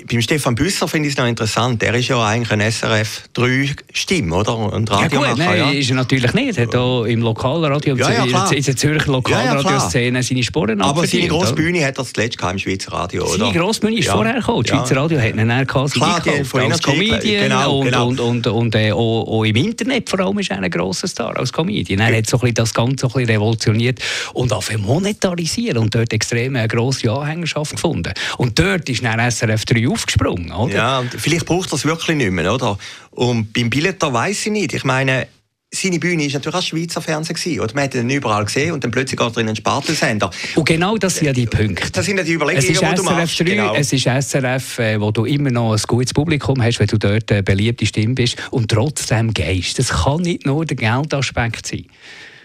beim 0.09 0.21
Stefan 0.21 0.53
Büsser 0.53 0.87
finde 0.87 1.07
ich 1.07 1.13
es 1.13 1.17
noch 1.17 1.25
interessant. 1.27 1.81
Er 1.81 1.93
ist 1.95 2.09
ja 2.09 2.23
eigentlich 2.23 2.51
ein 2.51 2.71
SRF 2.71 3.29
3 3.33 3.69
Stimme, 3.93 4.35
oder? 4.35 4.73
Ein 4.73 4.85
Ja 4.85 4.95
Radiomacher, 4.95 5.29
gut, 5.29 5.37
nein, 5.39 5.57
ja. 5.57 5.71
ist 5.71 5.89
er 5.89 5.95
natürlich 5.95 6.33
nicht. 6.33 6.57
Er 6.57 6.67
hat 6.67 6.75
auch 6.75 7.05
im 7.05 7.21
Lokalradio, 7.21 7.95
Ja, 7.95 8.11
ja, 8.11 8.25
klar. 8.27 8.51
in 8.53 8.61
der 8.61 8.75
Zürcher 8.75 9.11
Lokalradioszene 9.11 10.21
seine 10.21 10.43
Sporen 10.43 10.81
Aber 10.81 11.07
seine 11.07 11.27
grosse? 11.29 11.53
Bühne 11.53 11.85
hat 11.85 11.97
er 11.97 12.05
zuletzt 12.05 12.37
im 12.41 12.59
Schweizer 12.59 12.91
Radio, 12.91 13.23
oder? 13.23 13.45
Seine 13.45 13.57
Grossbühne 13.57 13.97
ist 13.97 14.05
Ja. 14.07 14.13
vorher 14.13 14.33
gekommen. 14.35 14.63
Das 14.63 14.71
Ja. 14.71 14.77
Schweizer 14.79 14.97
Radio 14.97 15.19
hat 15.19 15.35
ihn 15.35 15.47
dann 15.47 15.65
gehabt, 15.67 15.93
Klar, 15.93 16.21
gekauft, 16.21 16.55
als 16.55 16.81
Comedian 16.83 17.43
genau, 17.43 17.77
und, 17.79 17.85
genau. 17.85 18.07
und, 18.07 18.19
und, 18.19 18.47
und 18.47 18.75
äh, 18.75 18.91
auch, 18.91 19.25
auch 19.27 19.43
im 19.45 19.55
Internet 19.55 20.09
vor 20.09 20.19
allem 20.19 20.37
ist 20.39 20.51
er 20.51 20.59
ein 20.59 20.69
grosser 20.69 21.07
Star 21.07 21.35
als 21.37 21.51
Comedian. 21.53 22.01
Er 22.01 22.17
hat 22.17 22.27
so 22.27 22.37
ein 22.37 22.41
bisschen 22.41 22.55
das 22.55 22.73
Ganze 22.73 22.93
so 23.01 23.07
ein 23.07 23.13
bisschen 23.13 23.29
revolutioniert 23.29 23.99
und 24.33 24.51
auch 24.51 24.63
monetarisieren 24.77 25.77
und 25.77 25.95
dort 26.03 26.13
extrem 26.13 26.55
eine 26.55 26.67
grosse 26.67 27.11
Anhängerschaft 27.11 27.71
gefunden. 27.71 28.13
Und 28.37 28.59
dort 28.59 28.89
ist 28.89 29.03
dann 29.03 29.19
SRF 29.31 29.65
3 29.65 29.87
aufgesprungen, 29.87 30.51
oder? 30.51 30.75
Ja, 30.75 30.99
und 30.99 31.13
vielleicht 31.13 31.45
braucht 31.45 31.71
es 31.73 31.85
wirklich 31.85 32.17
nicht 32.17 32.31
mehr, 32.31 32.53
oder? 32.53 32.77
Und 33.11 33.53
beim 33.53 33.69
Billeter 33.69 34.13
weiß 34.13 34.47
ich 34.47 34.51
nicht. 34.51 34.73
Ich 34.73 34.83
meine, 34.83 35.27
seine 35.73 35.97
Bühne 35.97 36.25
war 36.25 36.33
natürlich 36.33 36.55
auch 36.55 36.61
Schweizer 36.61 37.01
Fernsehen. 37.01 37.35
Gewesen, 37.35 37.59
oder? 37.59 37.73
Man 37.73 37.85
hat 37.85 37.95
ihn 37.95 38.09
überall 38.09 38.45
gesehen 38.45 38.73
und 38.73 38.83
dann 38.83 38.91
plötzlich 38.91 39.19
geht 39.19 39.35
er 39.35 39.41
in 39.41 39.47
einen 39.47 39.55
Spartelsender. 39.55 40.29
Und 40.55 40.65
genau 40.65 40.97
das 40.97 41.15
sind 41.15 41.25
ja 41.25 41.33
die 41.33 41.47
Punkte. 41.47 41.91
Das 41.91 42.05
sind 42.05 42.17
ja 42.17 42.23
die 42.23 42.33
Überlegungen, 42.33 42.67
die 42.67 42.95
du 42.95 43.03
machst. 43.03 43.39
3, 43.39 43.43
genau. 43.43 43.73
es 43.73 43.91
ist 43.91 44.03
SRF, 44.03 44.79
äh, 44.79 45.01
wo 45.01 45.11
du 45.11 45.25
immer 45.25 45.49
noch 45.49 45.73
ein 45.73 45.81
gutes 45.87 46.13
Publikum 46.13 46.61
hast, 46.61 46.79
wenn 46.79 46.87
du 46.87 46.99
dort 46.99 47.31
eine 47.31 47.41
beliebte 47.41 47.85
Stimme 47.85 48.13
bist 48.13 48.37
und 48.51 48.69
trotzdem 48.69 49.33
gehst. 49.33 49.79
Das 49.79 49.89
kann 49.89 50.21
nicht 50.21 50.45
nur 50.45 50.65
der 50.65 50.77
Geldaspekt 50.77 51.65
sein. 51.65 51.85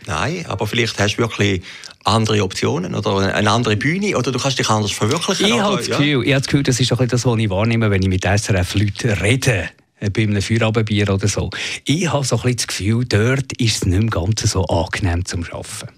Nein, 0.09 0.45
aber 0.49 0.67
vielleicht 0.67 0.99
hast 0.99 1.17
du 1.17 1.19
wirklich 1.23 1.63
andere 2.03 2.43
Optionen 2.43 2.95
oder 2.95 3.35
eine 3.35 3.51
andere 3.51 3.77
Bühne 3.77 4.17
oder 4.17 4.33
du 4.33 4.39
kannst 4.39 4.59
dich 4.59 4.69
anders 4.71 4.91
verwirklichen. 4.93 5.47
Ich 5.47 5.53
oder? 5.53 5.63
habe 5.63 5.77
das, 5.77 5.87
Ja. 5.89 5.99
Gefühl, 5.99 6.23
ich 6.25 6.33
habe 6.33 6.41
das 6.41 6.47
Gefühl, 6.47 6.63
das 6.63 6.81
ist 6.81 6.91
doch 6.91 7.07
das, 7.07 7.27
was 7.27 7.39
ich 7.39 7.51
wahrnehme, 7.51 7.91
wenn 7.91 8.03
ich 8.03 8.09
mit 8.09 8.25
SRF-Leuten 8.25 9.11
rede. 9.11 9.69
äh, 10.01 10.09
Bei 10.09 10.23
einem 10.23 10.41
Feierabendbier 10.41 11.11
oder 11.13 11.29
so. 11.29 11.51
Ich 11.85 12.11
habe 12.11 12.25
so 12.25 12.37
ein 12.37 12.43
bisschen 12.43 12.57
das 12.57 12.67
Gefühl, 12.69 13.05
dort 13.05 13.53
ist 13.61 13.77
es 13.77 13.85
nicht 13.85 14.01
mehr 14.01 14.09
ganz 14.11 14.41
so 14.51 14.65
angenehm 14.65 15.27
zum 15.27 15.45
Arbeiten. 15.45 15.89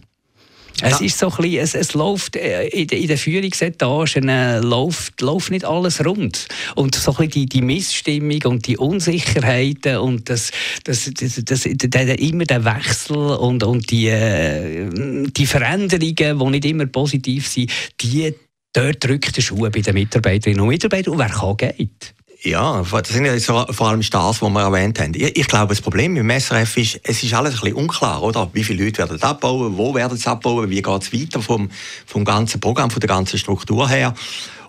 Es 0.82 1.00
ist 1.00 1.18
so 1.18 1.28
ein 1.30 1.37
bisschen, 1.37 1.58
es, 1.60 1.75
es 1.75 1.94
läuft 1.94 2.37
äh, 2.37 2.66
in, 2.68 2.87
den- 2.87 3.02
in 3.02 3.08
den 3.08 3.16
Führungsetagen 3.18 4.28
äh, 4.28 4.60
läuft, 4.60 5.20
läuft 5.20 5.50
nicht 5.50 5.64
alles 5.64 6.04
rund. 6.04 6.46
Und 6.75 6.94
so 6.94 7.10
ein 7.12 7.16
bisschen 7.16 7.30
die, 7.30 7.46
die 7.46 7.62
Missstimmung 7.62 8.42
und 8.44 8.66
die 8.66 8.76
Unsicherheiten 8.76 9.99
und 9.99 10.28
das, 10.30 10.50
das, 10.84 11.10
das, 11.14 11.40
das, 11.44 11.62
der, 11.64 12.18
immer 12.18 12.44
der 12.44 12.64
Wechsel 12.64 13.16
und, 13.16 13.62
und 13.62 13.90
die, 13.90 14.08
äh, 14.08 14.88
die 15.30 15.46
Veränderungen, 15.46 16.38
die 16.38 16.50
nicht 16.50 16.64
immer 16.64 16.87
positiv 16.87 17.49
sind, 17.49 17.70
die 18.00 18.34
dort 18.72 19.02
drückt 19.04 19.37
der 19.37 19.42
Schuh 19.42 19.68
bei 19.70 19.80
den 19.80 19.94
Mitarbeiterinnen 19.94 20.60
und 20.60 20.68
Mitarbeitern. 20.68 21.12
Und 21.14 21.18
wer 21.18 21.28
kann, 21.28 21.56
geht. 21.56 22.14
Ja, 22.42 22.82
das 22.82 23.09
sind 23.09 23.26
ja 23.26 23.38
so, 23.38 23.66
vor 23.70 23.88
allem 23.88 24.02
Stars, 24.02 24.38
die 24.38 24.47
wir 24.47 24.62
erwähnt 24.62 24.99
haben. 24.99 25.12
Ich, 25.14 25.37
ich, 25.37 25.47
glaube, 25.47 25.68
das 25.68 25.82
Problem 25.82 26.14
mit 26.14 26.23
dem 26.23 26.40
SRF 26.40 26.76
ist, 26.78 27.00
es 27.02 27.23
ist 27.23 27.35
alles 27.35 27.54
ein 27.54 27.61
bisschen 27.61 27.75
unklar, 27.75 28.23
oder? 28.23 28.49
Wie 28.54 28.64
viele 28.64 28.85
Leute 28.85 28.99
werden 28.99 29.23
abbauen, 29.23 29.76
wo 29.76 29.94
werden 29.94 30.16
sie 30.16 30.26
abbauen, 30.26 30.70
wie 30.70 30.80
geht 30.80 31.02
es 31.02 31.12
weiter 31.12 31.42
vom, 31.42 31.70
vom 32.06 32.25
ganzen 32.25 32.59
Programm, 32.59 32.90
von 32.90 33.00
der 33.00 33.09
ganzen 33.09 33.38
Struktur 33.38 33.88
her. 33.90 34.14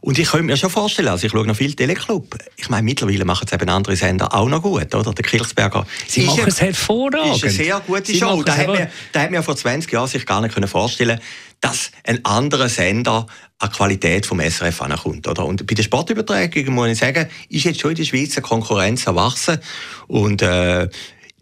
Und 0.01 0.17
ich 0.19 0.29
könnte 0.29 0.47
mir 0.47 0.57
schon 0.57 0.69
vorstellen, 0.69 1.09
also 1.09 1.27
ich 1.27 1.31
schaue 1.31 1.45
noch 1.45 1.55
viel 1.55 1.73
Teleclub. 1.73 2.35
Ich 2.57 2.69
meine, 2.69 2.83
mittlerweile 2.83 3.23
machen 3.23 3.45
es 3.47 3.53
eben 3.53 3.69
andere 3.69 3.95
Sender 3.95 4.33
auch 4.33 4.49
noch 4.49 4.63
gut, 4.63 4.93
oder? 4.93 5.13
Der 5.13 5.23
Kirchsberger. 5.23 5.85
Sie 6.07 6.23
machen 6.23 6.43
es 6.47 6.59
hervorragend. 6.59 7.35
Ist 7.37 7.43
eine 7.43 7.51
sehr 7.53 7.81
gute 7.85 8.05
Sie 8.11 8.17
Show. 8.17 8.41
Da 8.43 8.57
hat, 8.57 8.67
mir, 8.67 8.89
da 9.13 9.21
hat 9.21 9.31
mir 9.31 9.43
vor 9.43 9.55
20 9.55 9.89
Jahren 9.91 10.07
sich 10.07 10.25
gar 10.25 10.41
nicht 10.41 10.53
vorstellen 10.67 11.19
können 11.19 11.50
dass 11.61 11.91
ein 12.03 12.25
anderer 12.25 12.69
Sender 12.69 13.27
an 13.59 13.71
Qualität 13.71 14.25
vom 14.25 14.39
SRF 14.39 14.81
ankommt. 14.81 15.27
Oder? 15.27 15.45
Und 15.45 15.65
bei 15.67 15.75
den 15.75 15.83
Sportübertragungen 15.83 16.73
muss 16.73 16.89
ich 16.89 16.97
sagen, 16.97 17.27
ist 17.49 17.63
jetzt 17.63 17.79
schon 17.79 17.91
in 17.91 17.97
der 17.97 18.03
Schweiz 18.03 18.35
eine 18.35 18.41
Konkurrenz 18.41 19.05
erwachsen. 19.05 19.59
Und 20.07 20.41
äh, 20.41 20.89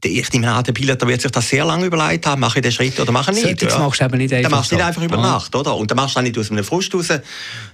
ich 0.04 0.32
nehme 0.32 0.52
an, 0.52 0.64
der 0.64 0.74
Pilot 0.74 1.06
wird 1.08 1.22
sich 1.22 1.32
das 1.32 1.50
sehr 1.50 1.66
lange 1.66 1.86
überlegt 1.86 2.26
haben, 2.26 2.40
mache 2.42 2.60
ich 2.60 2.64
den 2.64 2.72
Schritt 2.72 3.00
oder 3.00 3.12
mache 3.12 3.32
ich 3.32 3.44
nicht. 3.44 3.62
Das 3.62 3.78
machst 3.78 4.00
du 4.00 4.06
eben 4.06 4.18
nicht 4.18 4.34
einfach 4.34 4.50
Dann 4.50 4.58
machst 4.58 4.72
du 4.72 4.76
nicht 4.76 4.86
einfach 4.86 5.04
über 5.04 5.18
Nacht, 5.18 5.56
oder? 5.56 5.76
Und 5.76 5.92
dann 5.92 5.98
machst 5.98 6.16
du 6.16 6.20
auch 6.20 6.24
nicht 6.24 6.38
aus 6.38 6.52
einem 6.52 6.64
Frust 6.64 6.94
raus, 6.94 7.08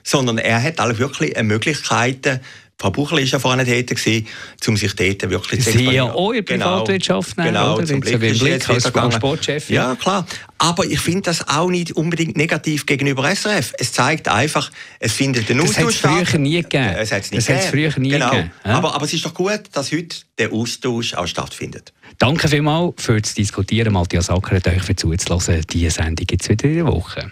sondern 0.04 0.38
er 0.38 0.62
hat 0.62 0.80
alle 0.80 0.98
wirklich 0.98 1.36
Möglichkeiten, 1.42 2.40
Frau 2.78 2.92
Buchel 2.92 3.20
war 3.20 3.24
ja 3.24 3.40
vorhin 3.40 3.66
dort, 3.66 3.88
gewesen, 3.88 4.28
um 4.68 4.76
sich 4.76 4.94
dort 4.96 5.30
wirklich 5.30 5.64
zu 5.64 5.72
Sie 5.72 5.92
ja 5.92 6.04
auch 6.04 6.32
in 6.32 6.46
der 6.46 6.58
genau. 6.58 6.80
Privatwirtschaft 6.80 7.38
nehmen, 7.38 7.54
genau, 7.54 7.76
oder? 7.76 7.86
Zum 7.86 8.02
Blick, 8.02 8.20
Blick, 8.20 8.40
Blick 8.40 8.70
als, 8.70 9.16
Sportchef. 9.16 9.70
Ja. 9.70 9.90
ja, 9.90 9.96
klar. 9.96 10.26
Aber 10.58 10.86
ich 10.86 11.00
finde 11.00 11.22
das 11.22 11.48
auch 11.48 11.70
nicht 11.70 11.94
unbedingt 11.94 12.36
negativ 12.36 12.86
gegenüber 12.86 13.34
SRF. 13.34 13.74
Es 13.78 13.94
zeigt 13.94 14.28
einfach, 14.28 14.72
es 15.00 15.14
findet 15.14 15.48
den 15.48 15.62
Austausch 15.62 16.00
statt. 16.00 16.12
Das 16.12 16.18
hat 16.18 16.24
es 16.24 16.30
früher 16.32 16.40
nie 16.40 16.62
gegeben. 16.62 16.96
Es 16.98 17.12
hat 17.12 17.32
es 17.32 17.66
früher 17.68 17.94
nie 17.98 18.10
genau. 18.10 18.30
gegeben. 18.30 18.52
Ja? 18.66 18.72
Aber, 18.72 18.94
aber 18.94 19.06
es 19.06 19.14
ist 19.14 19.26
doch 19.26 19.34
gut, 19.34 19.62
dass 19.72 19.92
heute 19.92 20.18
der 20.38 20.52
Austausch 20.52 21.14
auch 21.14 21.28
stattfindet. 21.28 21.94
Danke 22.18 22.48
vielmals 22.48 22.94
für 22.98 23.20
das 23.22 23.34
Diskutieren. 23.34 23.94
Matthias 23.94 24.30
Acker 24.30 24.58
hat 24.58 24.68
euch 24.68 24.84
für 24.84 24.96
zuzulassen. 24.96 25.62
Diese 25.72 25.92
Sendung 25.92 26.26
gibt 26.28 26.44
es 26.44 26.50
wieder 26.50 26.66
in 26.66 26.76
der 26.76 26.88
Woche. 26.88 27.32